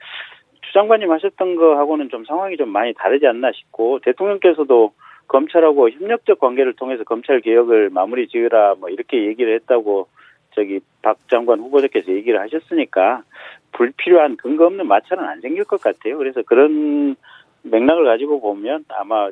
추 0.61 0.73
장관님 0.73 1.11
하셨던 1.11 1.55
거하고는 1.55 2.09
좀 2.09 2.25
상황이 2.25 2.57
좀 2.57 2.69
많이 2.69 2.93
다르지 2.93 3.25
않나 3.25 3.51
싶고 3.51 3.99
대통령께서도 3.99 4.93
검찰하고 5.27 5.89
협력적 5.89 6.39
관계를 6.39 6.73
통해서 6.73 7.03
검찰 7.03 7.39
개혁을 7.39 7.89
마무리 7.89 8.27
지으라 8.27 8.75
뭐 8.79 8.89
이렇게 8.89 9.25
얘기를 9.25 9.53
했다고 9.55 10.07
저기 10.51 10.79
박 11.01 11.17
장관 11.29 11.59
후보자께서 11.59 12.11
얘기를 12.11 12.39
하셨으니까 12.39 13.23
불필요한 13.79 14.35
근거 14.35 14.65
없는 14.65 14.87
마찰은 14.87 15.23
안 15.23 15.39
생길 15.39 15.63
것 15.63 15.81
같아요. 15.81 16.17
그래서 16.17 16.41
그런 16.41 17.15
맥락을 17.63 18.03
가지고 18.03 18.41
보면 18.41 18.83
아마 18.89 19.29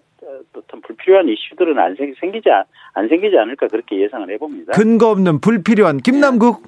어떤 0.56 0.82
불필요한 0.82 1.28
이슈들은 1.28 1.78
안 1.78 1.95
생기지 1.95 2.50
안 2.93 3.10
생기지 3.10 3.38
않을까 3.38 3.68
그렇게 3.68 4.00
예상을 4.02 4.30
해봅니다. 4.32 4.72
근거 4.72 5.10
없는 5.10 5.41
불필요한 5.41 5.98
김남국. 5.98 6.64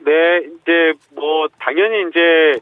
네, 0.00 0.38
이제 0.38 0.92
뭐 1.14 1.46
당연히 1.60 2.08
이제 2.08 2.58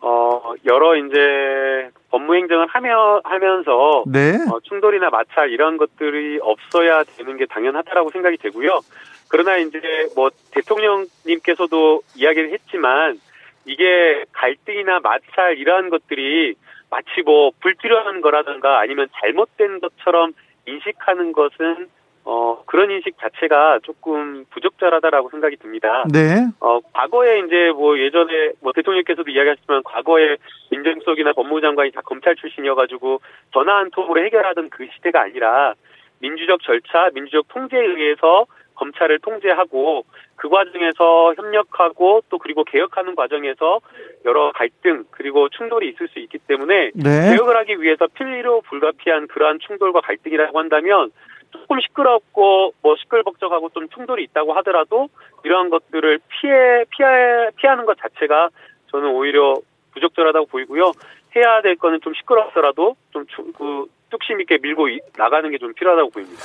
어 0.00 0.54
여러 0.64 0.96
이제 0.96 1.90
법무행정을 2.10 2.66
하며 2.68 3.20
하면서 3.24 4.04
네. 4.06 4.36
어, 4.52 4.60
충돌이나 4.60 5.10
마찰 5.10 5.50
이런 5.50 5.78
것들이 5.78 6.38
없어야 6.40 7.02
되는 7.04 7.36
게 7.36 7.46
당연하다라고 7.46 8.10
생각이 8.10 8.36
되고요. 8.36 8.80
그러나 9.28 9.56
이제 9.56 9.80
뭐 10.14 10.30
대통령님께서도 10.52 12.02
이야기를 12.16 12.52
했지만 12.52 13.18
이게 13.64 14.24
갈등이나 14.32 15.00
마찰 15.00 15.58
이러한 15.58 15.90
것들이 15.90 16.54
마치 16.90 17.22
뭐 17.24 17.52
불필요한 17.60 18.20
거라든가 18.20 18.80
아니면 18.80 19.08
잘못된 19.20 19.80
것처럼 19.80 20.32
인식하는 20.66 21.32
것은 21.32 21.88
어 22.24 22.62
그런 22.66 22.90
인식 22.90 23.18
자체가 23.18 23.80
조금 23.82 24.44
부적절하다라고 24.50 25.30
생각이 25.30 25.56
듭니다. 25.56 26.04
네. 26.12 26.46
어 26.60 26.80
과거에 26.92 27.40
이제 27.40 27.72
뭐 27.74 27.98
예전에 27.98 28.52
뭐 28.60 28.72
대통령께서도 28.72 29.28
이야기하셨지만 29.28 29.82
과거에 29.84 30.36
민정수석이나 30.70 31.32
법무장관이 31.32 31.90
다 31.90 32.00
검찰 32.04 32.36
출신이어가지고 32.36 33.20
전화 33.52 33.78
한 33.78 33.90
통으로 33.90 34.24
해결하던 34.24 34.70
그 34.70 34.86
시대가 34.94 35.22
아니라 35.22 35.74
민주적 36.20 36.62
절차, 36.62 37.10
민주적 37.12 37.48
통제에 37.48 37.80
의해서 37.80 38.46
검찰을 38.74 39.18
통제하고 39.20 40.04
그 40.36 40.48
과정에서 40.48 41.34
협력하고 41.34 42.22
또 42.28 42.38
그리고 42.38 42.64
개혁하는 42.64 43.14
과정에서 43.14 43.80
여러 44.24 44.52
갈등 44.52 45.04
그리고 45.10 45.48
충돌이 45.48 45.90
있을 45.90 46.08
수 46.08 46.18
있기 46.18 46.38
때문에 46.38 46.90
네. 46.94 47.30
개혁을 47.30 47.56
하기 47.58 47.80
위해서 47.80 48.06
필요 48.08 48.60
불가피한 48.62 49.28
그러한 49.28 49.58
충돌과 49.60 50.00
갈등이라고 50.00 50.58
한다면 50.58 51.10
조금 51.52 51.80
시끄럽고 51.80 52.74
뭐 52.82 52.96
시끌벅적하고 52.96 53.70
좀 53.70 53.88
충돌이 53.90 54.24
있다고 54.24 54.54
하더라도 54.54 55.08
이러한 55.44 55.70
것들을 55.70 56.18
피해 56.28 56.84
피해 56.90 57.50
피하는 57.56 57.84
것 57.84 57.98
자체가 57.98 58.48
저는 58.90 59.10
오히려 59.10 59.54
부적절하다고 59.92 60.46
보이고요. 60.46 60.92
해야 61.36 61.62
될 61.62 61.76
거는 61.76 62.00
좀 62.02 62.14
시끄럽더라도 62.14 62.96
좀그 63.10 63.86
뚝심 64.12 64.40
있게 64.42 64.58
밀고 64.62 64.86
나가는 65.16 65.50
게 65.50 65.56
좀 65.58 65.72
필요하다고 65.74 66.10
보입니다. 66.10 66.40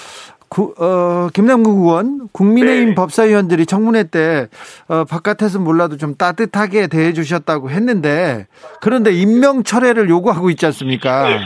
구, 0.50 0.74
어, 0.80 1.28
김남국 1.34 1.80
의원, 1.84 2.30
국민의힘 2.32 2.90
네. 2.90 2.96
법사위원들이 2.96 3.66
청문회 3.66 4.06
때 4.10 4.48
어, 4.88 5.04
바깥에서 5.04 5.60
몰라도 5.60 5.98
좀 5.98 6.16
따뜻하게 6.16 6.88
대해 6.88 7.14
주셨다고 7.14 7.70
했는데 7.70 8.48
그런데 8.82 9.12
임명 9.12 9.64
철회를 9.64 10.08
요구하고 10.10 10.50
있지 10.50 10.66
않습니까? 10.68 11.30
네. 11.30 11.40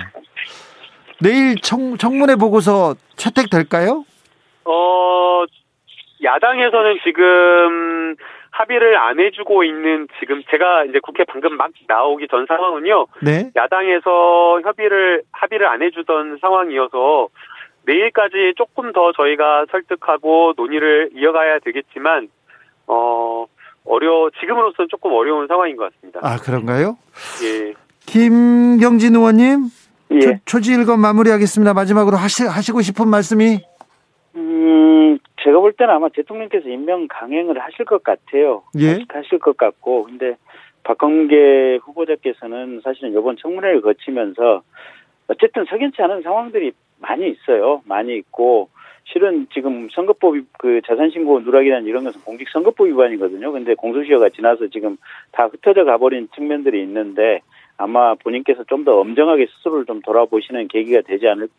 내일 1.22 1.56
청, 1.62 1.98
청문회 1.98 2.36
보고서 2.36 2.96
채택될까요? 3.16 4.06
어, 4.66 5.44
야당에서는 6.24 7.00
지금 7.04 8.16
합의를 8.62 8.98
안 8.98 9.20
해주고 9.20 9.64
있는 9.64 10.08
지금 10.20 10.44
제가 10.50 10.86
이제 10.86 11.00
국회 11.02 11.24
방금 11.24 11.58
막 11.58 11.72
나오기 11.88 12.28
전 12.30 12.46
상황은요. 12.48 13.08
네. 13.22 13.50
야당에서 13.56 14.62
협의를 14.64 15.24
합의를 15.32 15.68
안 15.68 15.82
해주던 15.82 16.38
상황이어서 16.42 17.28
내일까지 17.86 18.54
조금 18.58 18.94
더 18.94 19.12
저희가 19.14 19.66
설득하고 19.72 20.54
논의를 20.56 21.10
이어가야 21.16 21.60
되겠지만 21.60 22.30
어 22.88 23.46
어려 23.86 24.30
지금으로서는 24.40 24.88
조금 24.90 25.12
어려운 25.14 25.48
상황인 25.48 25.76
것 25.76 25.92
같습니다. 25.92 26.20
아 26.22 26.38
그런가요? 26.38 26.98
예. 27.44 27.74
김경진 28.06 29.16
의원님, 29.16 29.66
예. 30.12 30.40
초지일검 30.46 31.00
마무리하겠습니다. 31.00 31.74
마지막으로 31.74 32.18
하시, 32.18 32.46
하시고 32.46 32.82
싶은 32.82 33.08
말씀이 33.08 33.62
음, 34.36 35.18
제가 35.44 35.60
볼 35.60 35.74
때는 35.74 35.94
아마 35.94 36.10
대통령께서 36.10 36.70
임명 36.70 37.08
강행을 37.08 37.60
하실 37.60 37.86
것 37.86 38.04
같아요. 38.04 38.64
예. 38.80 39.00
하실 39.10 39.40
것 39.40 39.58
같고, 39.58 40.04
근데 40.04 40.36
박범계 40.84 41.80
후보자께서는 41.84 42.82
사실은 42.84 43.12
이번 43.12 43.38
청문회를 43.38 43.82
거치면서 43.82 44.62
어쨌든 45.28 45.66
석연치 45.66 46.02
않은 46.02 46.22
상황들이 46.22 46.72
많이 47.00 47.30
있어요. 47.30 47.82
많이 47.86 48.16
있고, 48.18 48.70
실은 49.06 49.48
지금 49.54 49.90
선거법 49.92 50.36
그 50.58 50.82
자산신고 50.86 51.42
누락이라는 51.42 51.88
이런 51.88 52.04
것은 52.04 52.22
공직선거법 52.22 52.88
위반이거든요. 52.88 53.52
근데 53.52 53.74
공소시효가 53.74 54.30
지나서 54.30 54.68
지금 54.68 54.98
다 55.32 55.48
흩어져 55.48 55.84
가버린 55.84 56.30
측면들이 56.36 56.82
있는데 56.84 57.42
아마 57.78 58.14
본인께서 58.16 58.64
좀 58.66 58.82
더 58.86 59.00
엄정하게 59.00 59.48
스스로를 59.48 59.86
좀 59.86 60.02
돌아보시는 60.02 60.68
계기가 60.68 61.02
되지 61.02 61.28
않을 61.28 61.50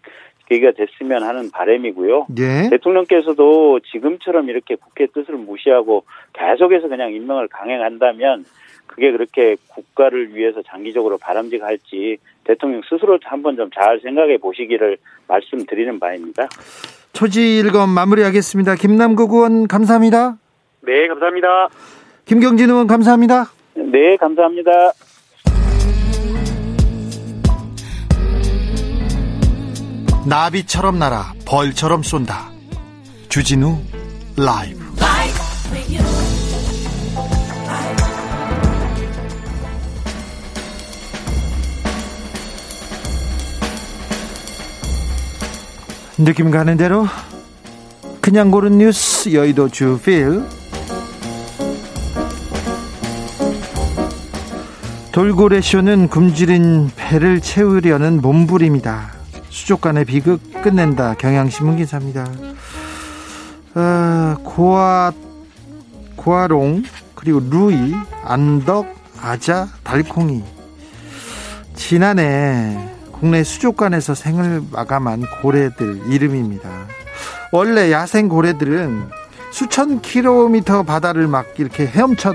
계기가 0.52 0.72
됐으면 0.72 1.22
하는 1.22 1.50
바람이고요. 1.50 2.26
예. 2.38 2.68
대통령께서도 2.70 3.80
지금처럼 3.90 4.50
이렇게 4.50 4.74
국회 4.74 5.06
뜻을 5.06 5.34
무시하고 5.34 6.04
계속해서 6.34 6.88
그냥 6.88 7.12
임명을 7.12 7.48
강행한다면 7.48 8.44
그게 8.86 9.10
그렇게 9.10 9.56
국가를 9.68 10.34
위해서 10.34 10.60
장기적으로 10.62 11.16
바람직할지 11.18 12.18
대통령 12.44 12.82
스스로 12.88 13.18
한번 13.24 13.56
좀 13.56 13.70
잘 13.74 14.00
생각해 14.00 14.36
보시기를 14.36 14.98
말씀드리는 15.28 15.98
바입니다. 15.98 16.48
초지 17.14 17.58
일검 17.58 17.88
마무리하겠습니다. 17.90 18.74
김남국 18.74 19.32
의원 19.32 19.66
감사합니다. 19.66 20.36
네, 20.82 21.08
감사합니다. 21.08 21.68
김경진 22.26 22.68
의원 22.68 22.86
감사합니다. 22.86 23.46
네, 23.74 24.16
감사합니다. 24.18 24.92
나비처럼 30.24 30.98
날아 30.98 31.34
벌처럼 31.44 32.02
쏜다. 32.02 32.50
주진우 33.28 33.78
라이브. 34.36 34.82
느낌 46.18 46.52
가는 46.52 46.76
대로 46.76 47.08
그냥 48.20 48.52
고른 48.52 48.78
뉴스 48.78 49.32
여의도 49.32 49.70
주필 49.70 50.42
돌고래 55.10 55.60
쇼는 55.60 56.08
굶주린 56.08 56.90
배를 56.94 57.40
채우려는 57.40 58.20
몸부림이다. 58.20 59.21
수족관의 59.52 60.06
비극 60.06 60.40
끝낸다. 60.62 61.14
경향신문 61.14 61.76
기사입니다. 61.76 62.26
어, 63.74 64.36
고아 64.42 65.12
고아롱 66.16 66.84
그리고 67.14 67.40
루이 67.40 67.94
안덕 68.24 68.86
아자 69.20 69.68
달콩이 69.84 70.42
지난해 71.74 72.78
국내 73.12 73.44
수족관에서 73.44 74.14
생을 74.14 74.62
마감한 74.72 75.24
고래들 75.42 76.10
이름입니다. 76.10 76.68
원래 77.52 77.92
야생 77.92 78.28
고래들은 78.28 79.08
수천 79.50 80.00
킬로미터 80.00 80.82
바다를 80.82 81.28
막 81.28 81.46
이렇게 81.58 81.86
헤엄쳐 81.86 82.34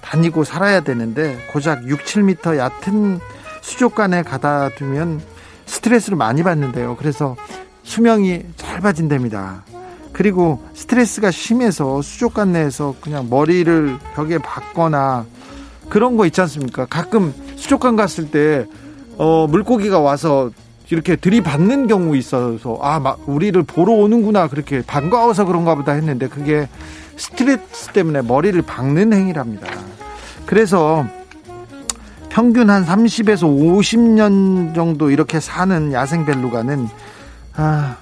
다니고 0.00 0.44
살아야 0.44 0.80
되는데 0.80 1.36
고작 1.52 1.88
6, 1.88 2.04
7미터 2.04 2.56
얕은 2.56 3.18
수족관에 3.60 4.22
가다 4.22 4.68
두면 4.70 5.31
스트레스를 5.72 6.18
많이 6.18 6.42
받는데요. 6.42 6.96
그래서 6.98 7.34
수명이 7.82 8.42
짧아진답니다. 8.56 9.64
그리고 10.12 10.62
스트레스가 10.74 11.30
심해서 11.30 12.02
수족관 12.02 12.52
내에서 12.52 12.94
그냥 13.00 13.28
머리를 13.30 13.98
벽에 14.14 14.36
박거나 14.36 15.24
그런 15.88 16.18
거 16.18 16.26
있지 16.26 16.42
않습니까? 16.42 16.84
가끔 16.86 17.32
수족관 17.56 17.96
갔을 17.96 18.30
때 18.30 18.66
어, 19.16 19.46
물고기가 19.48 19.98
와서 19.98 20.50
이렇게 20.90 21.16
들이받는 21.16 21.86
경우 21.86 22.14
있어서 22.16 22.78
아, 22.82 23.00
막 23.00 23.20
우리를 23.26 23.60
보러 23.62 23.92
오는구나 23.92 24.48
그렇게 24.48 24.82
반가워서 24.82 25.46
그런가 25.46 25.74
보다 25.74 25.92
했는데 25.92 26.28
그게 26.28 26.68
스트레스 27.16 27.88
때문에 27.94 28.20
머리를 28.20 28.60
박는 28.60 29.14
행위랍니다. 29.14 29.68
그래서 30.44 31.06
평균 32.32 32.70
한 32.70 32.82
30에서 32.86 33.42
50년 33.42 34.74
정도 34.74 35.10
이렇게 35.10 35.38
사는 35.38 35.92
야생 35.92 36.24
벨루가는 36.24 36.88
아, 37.56 37.96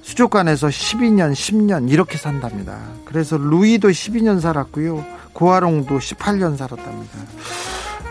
수족관에서 0.00 0.68
12년, 0.68 1.32
10년 1.32 1.90
이렇게 1.90 2.16
산답니다. 2.16 2.78
그래서 3.04 3.36
루이도 3.36 3.90
12년 3.90 4.40
살았고요. 4.40 5.04
고아롱도 5.34 5.98
18년 5.98 6.56
살았답니다. 6.56 7.18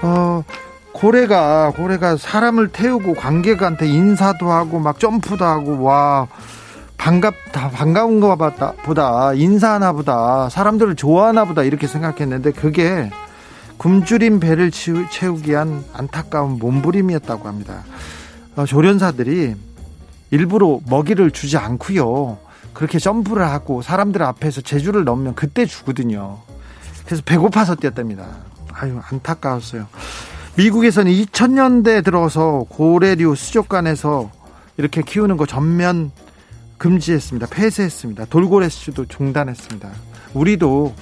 어, 0.03 0.43
고래가 0.91 1.71
고래가 1.75 2.15
사람을 2.15 2.67
태우고 2.67 3.15
관객한테 3.15 3.87
인사도 3.87 4.51
하고 4.51 4.77
막 4.77 4.99
점프도 4.99 5.43
하고 5.43 5.81
와 5.81 6.27
반갑다 6.97 7.71
반가운 7.71 8.19
거 8.19 8.37
보다 8.83 9.33
인사하나 9.33 9.93
보다 9.93 10.47
사람들을 10.47 10.95
좋아하나 10.95 11.45
보다 11.45 11.63
이렇게 11.63 11.87
생각했는데 11.87 12.51
그게 12.51 13.09
굶주린 13.77 14.39
배를 14.39 14.71
채우기 14.71 15.51
위한 15.51 15.83
안타까운 15.93 16.59
몸부림이었다고 16.59 17.47
합니다. 17.47 17.83
어, 18.55 18.65
조련사들이 18.65 19.55
일부러 20.31 20.79
먹이를 20.87 21.31
주지 21.31 21.57
않고요. 21.57 22.37
그렇게 22.73 22.99
점프를 22.99 23.45
하고 23.45 23.81
사람들 23.81 24.21
앞에서 24.23 24.61
제주를 24.61 25.03
넘으면 25.03 25.35
그때 25.35 25.65
주거든요. 25.65 26.39
그래서 27.05 27.21
배고파서 27.25 27.75
뛰었답니다. 27.75 28.27
아유 28.73 28.99
안타까웠어요. 29.09 29.87
미국에서는 30.57 31.11
2000년대 31.11 32.03
들어서 32.03 32.65
고래류 32.69 33.35
수족관에서 33.35 34.31
이렇게 34.77 35.01
키우는 35.01 35.37
거 35.37 35.45
전면 35.45 36.11
금지했습니다. 36.77 37.47
폐쇄했습니다. 37.47 38.25
돌고래 38.25 38.69
수도 38.69 39.05
중단했습니다. 39.05 39.89
우리도 40.35 40.93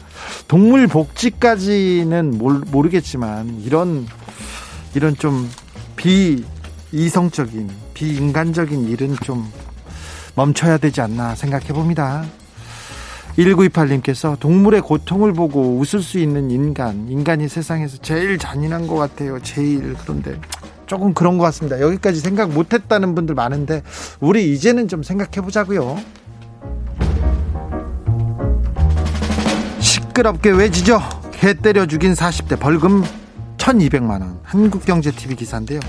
동물 0.48 0.88
복지까지는 0.88 2.38
모르겠지만 2.72 3.62
이런 3.66 4.08
이런 4.96 5.16
좀 5.18 5.50
비이성적인 5.96 7.70
비인간적인 7.94 8.88
일은 8.88 9.16
좀 9.24 9.52
멈춰야 10.36 10.78
되지 10.78 11.02
않나 11.02 11.36
생각해 11.36 11.68
봅니다. 11.68 12.26
1928님께서 13.38 14.40
동물의 14.40 14.82
고통을 14.82 15.34
보고 15.34 15.78
웃을 15.78 16.02
수 16.02 16.20
있는 16.20 16.52
인간, 16.52 17.08
인간이 17.10 17.48
세상에서 17.48 17.98
제일 17.98 18.38
잔인한 18.38 18.88
것 18.88 18.96
같아요. 18.96 19.40
제일 19.42 19.96
그런데 19.96 20.40
조금 20.86 21.14
그런 21.16 21.40
것 21.40 21.46
같습니다. 21.46 21.80
여기까지 21.80 22.20
생각 22.20 22.52
못했다는 22.52 23.16
분들 23.16 23.34
많은데 23.34 23.82
우리 24.20 24.54
이제는 24.54 24.88
좀 24.88 25.02
생각해 25.02 25.42
보자고요. 25.44 26.00
시끄럽게 30.14 30.52
외지죠. 30.52 31.02
개 31.32 31.56
때려 31.56 31.88
죽인 31.88 32.14
40대 32.14 32.60
벌금 32.60 33.04
1200만 33.58 34.22
원. 34.22 34.40
한국경제TV 34.44 35.36
기사인데요. 35.36 35.80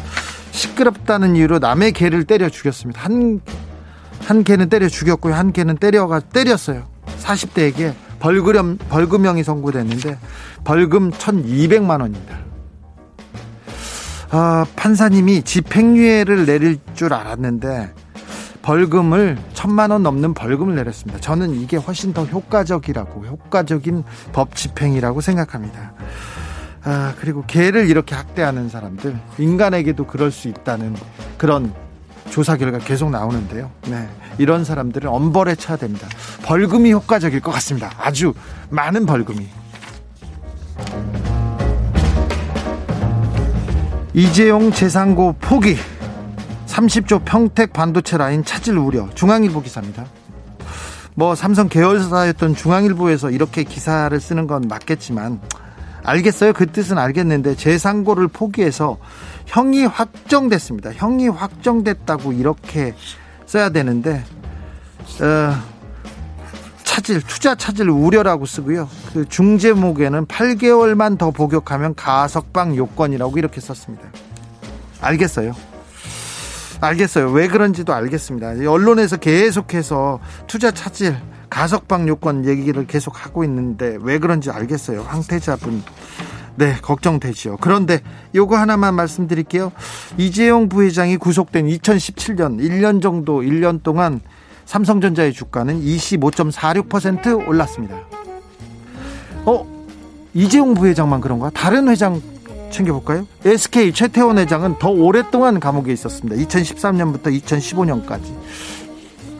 시끄럽다는 0.50 1.36
이유로 1.36 1.58
남의 1.58 1.92
개를 1.92 2.24
때려 2.24 2.48
죽였습니다. 2.48 3.02
한, 3.02 3.42
한 4.20 4.42
개는 4.42 4.70
때려 4.70 4.88
죽였고요. 4.88 5.34
한 5.34 5.52
개는 5.52 5.76
때려가, 5.76 6.20
때렸어요. 6.20 6.86
40대에게 7.20 7.92
벌금, 8.18 8.78
벌금형이 8.88 9.44
선고됐는데 9.44 10.18
벌금 10.64 11.10
1200만 11.10 12.00
원입니다. 12.00 12.38
아, 14.30 14.64
판사님이 14.74 15.42
집행유예를 15.42 16.46
내릴 16.46 16.78
줄 16.94 17.12
알았는데 17.12 17.92
벌금을 18.64 19.36
천만 19.52 19.90
원 19.90 20.02
넘는 20.02 20.32
벌금을 20.32 20.74
내렸습니다. 20.74 21.20
저는 21.20 21.54
이게 21.60 21.76
훨씬 21.76 22.14
더 22.14 22.24
효과적이라고 22.24 23.26
효과적인 23.26 24.04
법 24.32 24.56
집행이라고 24.56 25.20
생각합니다. 25.20 25.92
아, 26.82 27.12
그리고 27.20 27.44
개를 27.46 27.90
이렇게 27.90 28.14
학대하는 28.14 28.70
사람들 28.70 29.18
인간에게도 29.36 30.06
그럴 30.06 30.30
수 30.30 30.48
있다는 30.48 30.96
그런 31.36 31.74
조사 32.30 32.56
결과 32.56 32.78
계속 32.78 33.10
나오는데요. 33.10 33.70
네. 33.86 34.08
이런 34.38 34.64
사람들은 34.64 35.10
엄벌에 35.10 35.56
쳐야 35.56 35.76
됩니다. 35.76 36.08
벌금이 36.42 36.90
효과적일 36.90 37.40
것 37.40 37.50
같습니다. 37.52 37.90
아주 37.98 38.32
많은 38.70 39.04
벌금이. 39.04 39.46
이재용 44.14 44.72
재상고 44.72 45.34
포기 45.38 45.76
30조 46.74 47.24
평택 47.24 47.72
반도체 47.72 48.16
라인 48.16 48.44
찾을 48.44 48.76
우려 48.76 49.08
중앙일보 49.14 49.62
기사입니다. 49.62 50.06
뭐 51.14 51.36
삼성 51.36 51.68
계열사였던 51.68 52.56
중앙일보에서 52.56 53.30
이렇게 53.30 53.62
기사를 53.62 54.18
쓰는 54.18 54.48
건 54.48 54.62
맞겠지만 54.68 55.40
알겠어요. 56.02 56.52
그 56.52 56.66
뜻은 56.66 56.98
알겠는데 56.98 57.54
재상고를 57.54 58.28
포기해서 58.28 58.98
형이 59.46 59.84
확정됐습니다. 59.84 60.92
형이 60.92 61.28
확정됐다고 61.28 62.32
이렇게 62.32 62.94
써야 63.46 63.70
되는데 63.70 64.24
어, 65.22 65.54
차질 66.82 67.22
투자 67.22 67.54
차질 67.54 67.88
우려라고 67.88 68.46
쓰고요. 68.46 68.88
그 69.12 69.28
중제목에는 69.28 70.26
8개월만 70.26 71.18
더 71.18 71.30
복역하면 71.30 71.94
가석방 71.94 72.76
요건이라고 72.76 73.38
이렇게 73.38 73.60
썼습니다. 73.60 74.08
알겠어요. 75.00 75.73
알겠어요. 76.80 77.30
왜 77.30 77.48
그런지도 77.48 77.92
알겠습니다. 77.94 78.70
언론에서 78.70 79.16
계속해서 79.16 80.20
투자 80.46 80.70
차질, 80.70 81.16
가석방 81.50 82.08
요건 82.08 82.44
얘기를 82.46 82.86
계속 82.86 83.24
하고 83.24 83.44
있는데 83.44 83.96
왜 84.00 84.18
그런지 84.18 84.50
알겠어요. 84.50 85.02
황태자분. 85.02 85.82
네, 86.56 86.76
걱정되지요. 86.80 87.56
그런데 87.60 88.00
요거 88.34 88.56
하나만 88.56 88.94
말씀드릴게요. 88.94 89.72
이재용 90.16 90.68
부회장이 90.68 91.16
구속된 91.16 91.66
2017년 91.66 92.60
1년 92.60 93.02
정도 93.02 93.40
1년 93.40 93.82
동안 93.82 94.20
삼성전자의 94.64 95.32
주가는 95.32 95.80
25.46% 95.80 97.48
올랐습니다. 97.48 97.96
어? 99.44 99.66
이재용 100.32 100.74
부회장만 100.74 101.20
그런가? 101.20 101.50
다른 101.50 101.88
회장 101.88 102.20
챙겨볼까요? 102.74 103.26
SK 103.44 103.92
최태원 103.92 104.38
회장은 104.38 104.78
더 104.78 104.90
오랫동안 104.90 105.60
감옥에 105.60 105.92
있었습니다. 105.92 106.36
2013년부터 106.36 107.26
2015년까지 107.42 108.34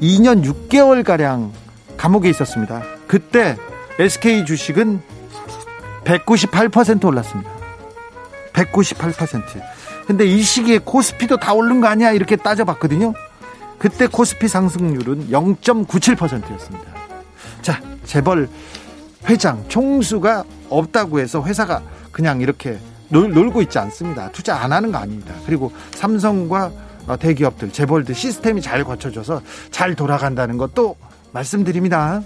2년 0.01 0.45
6개월 0.45 1.05
가량 1.05 1.53
감옥에 1.97 2.31
있었습니다. 2.31 2.83
그때 3.07 3.57
SK 3.99 4.45
주식은 4.47 5.01
198% 6.05 7.05
올랐습니다. 7.05 7.51
198%. 8.53 9.43
근데 10.07 10.27
이 10.27 10.43
시기에 10.43 10.79
코스피도 10.79 11.39
다 11.39 11.55
오른 11.55 11.81
거 11.81 11.89
아니야? 11.89 12.13
이렇게 12.13 12.37
따져봤거든요. 12.37 13.15
그때 13.79 14.07
코스피 14.07 14.49
상승률은 14.49 15.31
0.97%였습니다. 15.31 16.85
자, 17.63 17.81
재벌 18.05 18.49
회장, 19.27 19.65
총수가 19.69 20.45
없다고 20.69 21.21
해서 21.21 21.43
회사가 21.43 21.83
그냥 22.13 22.41
이렇게 22.41 22.79
놀, 23.15 23.33
놀고 23.33 23.63
있지 23.63 23.79
않습니다. 23.79 24.29
투자 24.33 24.57
안 24.57 24.73
하는 24.73 24.91
거 24.91 24.99
아닙니다. 24.99 25.33
그리고 25.47 25.71
삼성과 25.93 26.73
대기업들, 27.21 27.71
재벌들 27.71 28.13
시스템이 28.13 28.61
잘 28.61 28.83
거쳐져서 28.83 29.41
잘 29.71 29.95
돌아간다는 29.95 30.59
것도 30.59 30.97
말씀드립니다. 31.31 32.23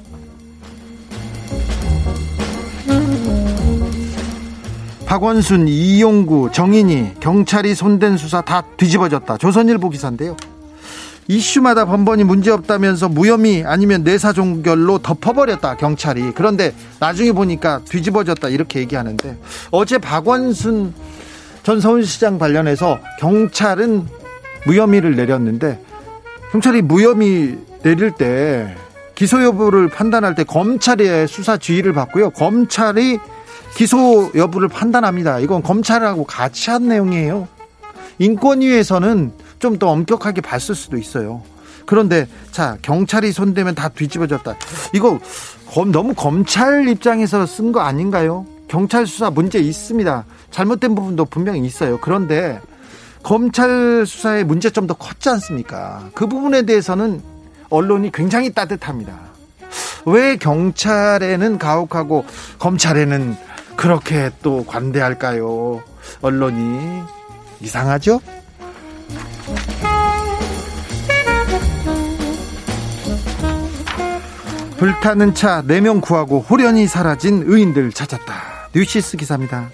박원순, 5.05 5.68
이용구, 5.68 6.53
정인이 6.53 7.20
경찰이 7.20 7.74
손댄 7.74 8.16
수사 8.16 8.41
다 8.41 8.62
뒤집어졌다. 8.78 9.36
조선일보 9.36 9.91
기사인데요. 9.91 10.36
이슈마다 11.29 11.85
번번이 11.85 12.24
문제없다면서 12.24 13.11
무혐의 13.11 13.62
아니면 13.64 14.03
내사 14.03 14.33
종결로 14.33 14.99
덮어버렸다 14.99 15.76
경찰이. 15.76 16.33
그런데 16.35 16.74
나중에 17.01 17.33
보니까 17.33 17.83
뒤집어졌다 17.85 18.49
이렇게 18.49 18.81
얘기하는데 18.81 19.37
어제 19.70 19.99
박원순 19.99 20.95
전 21.62 21.81
서울시장 21.81 22.39
관련해서 22.39 22.99
경찰은 23.20 24.07
무혐의를 24.66 25.16
내렸는데 25.16 25.79
경찰이 26.51 26.81
무혐의 26.81 27.59
내릴 27.83 28.11
때 28.12 28.74
기소 29.14 29.43
여부를 29.45 29.89
판단할 29.89 30.35
때 30.35 30.45
검찰의 30.45 31.29
수사 31.29 31.59
지휘를 31.59 31.93
받고요. 31.93 32.31
검찰이 32.31 33.18
기소 33.76 34.31
여부를 34.35 34.68
판단합니다. 34.68 35.41
이건 35.41 35.62
검찰하고 35.62 36.24
같이 36.24 36.70
한 36.70 36.89
내용이에요. 36.89 37.49
인권위에서는 38.18 39.33
좀 39.59 39.79
더 39.79 39.89
엄격하게 39.91 40.41
봤을 40.41 40.75
수도 40.75 40.97
있어요. 40.97 41.43
그런데 41.87 42.27
자 42.51 42.77
경찰이 42.83 43.33
손대면 43.33 43.75
다 43.75 43.89
뒤집어졌다. 43.89 44.55
이거 44.95 45.19
검, 45.71 45.91
너무 45.93 46.15
검찰 46.15 46.89
입장에서 46.89 47.47
쓴 47.47 47.73
거 47.73 47.81
아닌가요? 47.81 48.47
경찰 48.69 49.07
수사 49.07 49.31
문제 49.31 49.59
있습니다. 49.59 50.25
잘못된 50.51 50.95
부분도 50.95 51.25
분명히 51.27 51.61
있어요. 51.67 51.99
그런데 52.01 52.61
검찰 53.23 54.05
수사의 54.07 54.45
문제점도 54.45 54.95
컸지 54.95 55.29
않습니까? 55.31 56.09
그 56.15 56.27
부분에 56.27 56.63
대해서는 56.63 57.23
언론이 57.71 58.13
굉장히 58.13 58.53
따뜻합니다. 58.53 59.19
왜 60.07 60.37
경찰에는 60.37 61.59
가혹하고 61.59 62.25
검찰에는 62.59 63.37
그렇게 63.77 64.31
또 64.43 64.65
관대할까요? 64.67 65.83
언론이 66.23 67.03
이상하죠? 67.61 68.21
불타는 74.79 75.35
차 75.35 75.61
4명 75.62 76.01
구하고 76.01 76.39
호련히 76.41 76.87
사라진 76.87 77.43
의인들 77.45 77.91
찾았다. 77.91 78.68
뉴시스 78.72 79.16
기사입니다. 79.16 79.70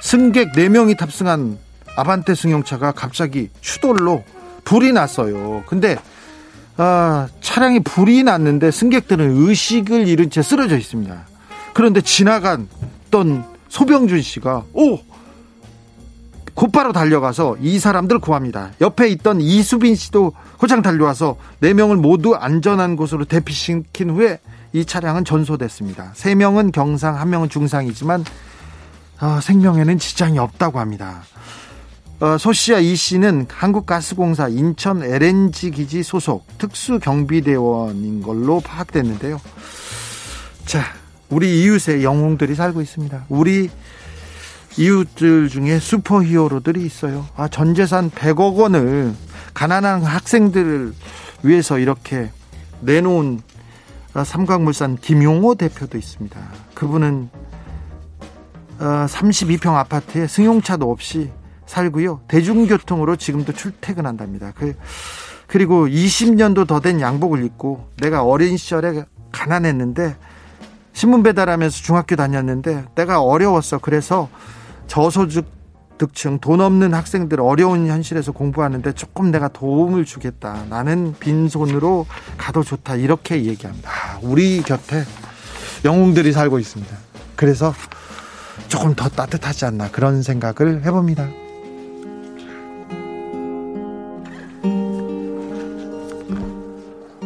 승객 0.00 0.52
4명이 0.52 0.96
탑승한 0.96 1.58
아반떼 1.96 2.36
승용차가 2.36 2.92
갑자기 2.92 3.50
추돌로 3.60 4.22
불이 4.62 4.92
났어요. 4.92 5.64
근데 5.66 5.96
아, 6.76 7.26
차량이 7.40 7.80
불이 7.80 8.22
났는데 8.22 8.70
승객들은 8.70 9.48
의식을 9.48 10.06
잃은 10.06 10.30
채 10.30 10.40
쓰러져 10.40 10.78
있습니다. 10.78 11.26
그런데 11.74 12.00
지나간 12.00 12.68
던 13.10 13.44
소병준 13.68 14.22
씨가 14.22 14.62
오 14.72 15.00
곧바로 16.62 16.92
달려가서 16.92 17.56
이 17.60 17.80
사람들 17.80 18.20
구합니다. 18.20 18.70
옆에 18.80 19.08
있던 19.08 19.40
이수빈 19.40 19.96
씨도 19.96 20.32
고장 20.58 20.80
달려와서 20.80 21.36
네 21.58 21.74
명을 21.74 21.96
모두 21.96 22.36
안전한 22.36 22.94
곳으로 22.94 23.24
대피시킨 23.24 24.10
후에 24.10 24.38
이 24.72 24.84
차량은 24.84 25.24
전소됐습니다. 25.24 26.12
세 26.14 26.36
명은 26.36 26.70
경상, 26.70 27.18
한 27.18 27.30
명은 27.30 27.48
중상이지만 27.48 28.24
어, 29.22 29.40
생명에는 29.42 29.98
지장이 29.98 30.38
없다고 30.38 30.78
합니다. 30.78 31.24
어, 32.20 32.38
소 32.38 32.52
씨와 32.52 32.78
이 32.78 32.94
씨는 32.94 33.46
한국가스공사 33.50 34.46
인천 34.46 35.02
LNG 35.02 35.72
기지 35.72 36.04
소속 36.04 36.46
특수경비대원인 36.58 38.22
걸로 38.22 38.60
파악됐는데요. 38.60 39.40
자, 40.66 40.84
우리 41.28 41.64
이웃에 41.64 42.04
영웅들이 42.04 42.54
살고 42.54 42.82
있습니다. 42.82 43.24
우리 43.30 43.68
이웃들 44.76 45.48
중에 45.48 45.78
슈퍼 45.78 46.22
히어로들이 46.22 46.84
있어요. 46.84 47.26
아, 47.36 47.48
전 47.48 47.74
재산 47.74 48.10
100억 48.10 48.56
원을 48.56 49.14
가난한 49.54 50.02
학생들을 50.02 50.94
위해서 51.42 51.78
이렇게 51.78 52.30
내놓은 52.80 53.40
삼각물산 54.24 54.96
김용호 54.96 55.54
대표도 55.56 55.98
있습니다. 55.98 56.40
그분은 56.74 57.28
32평 58.78 59.68
어, 59.68 59.76
아파트에 59.76 60.26
승용차도 60.26 60.90
없이 60.90 61.30
살고요. 61.66 62.20
대중교통으로 62.28 63.16
지금도 63.16 63.52
출퇴근한답니다. 63.52 64.52
그, 64.56 64.74
그리고 65.46 65.86
20년도 65.86 66.66
더 66.66 66.80
된 66.80 67.00
양복을 67.00 67.44
입고 67.44 67.88
내가 67.98 68.24
어린 68.24 68.56
시절에 68.56 69.04
가난했는데 69.30 70.16
신문 70.92 71.22
배달하면서 71.22 71.76
중학교 71.76 72.16
다녔는데 72.16 72.84
내가 72.94 73.22
어려웠어. 73.22 73.78
그래서 73.78 74.28
저소득층 74.86 76.38
돈 76.40 76.60
없는 76.60 76.94
학생들 76.94 77.40
어려운 77.40 77.86
현실에서 77.86 78.32
공부하는데 78.32 78.92
조금 78.92 79.30
내가 79.30 79.48
도움을 79.48 80.04
주겠다. 80.04 80.64
나는 80.68 81.14
빈손으로 81.18 82.06
가도 82.36 82.62
좋다. 82.62 82.96
이렇게 82.96 83.44
얘기합니다. 83.44 83.90
아, 83.90 84.18
우리 84.22 84.62
곁에 84.62 85.04
영웅들이 85.84 86.32
살고 86.32 86.58
있습니다. 86.58 86.96
그래서 87.36 87.74
조금 88.68 88.94
더 88.94 89.08
따뜻하지 89.08 89.64
않나 89.64 89.90
그런 89.90 90.22
생각을 90.22 90.84
해봅니다. 90.84 91.28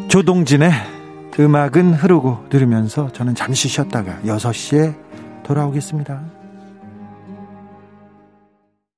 조동진의 0.08 0.72
음악은 1.38 1.94
흐르고 1.94 2.46
들으면서 2.48 3.12
저는 3.12 3.34
잠시 3.34 3.68
쉬었다가 3.68 4.20
6시에 4.24 4.94
돌아오겠습니다. 5.42 6.35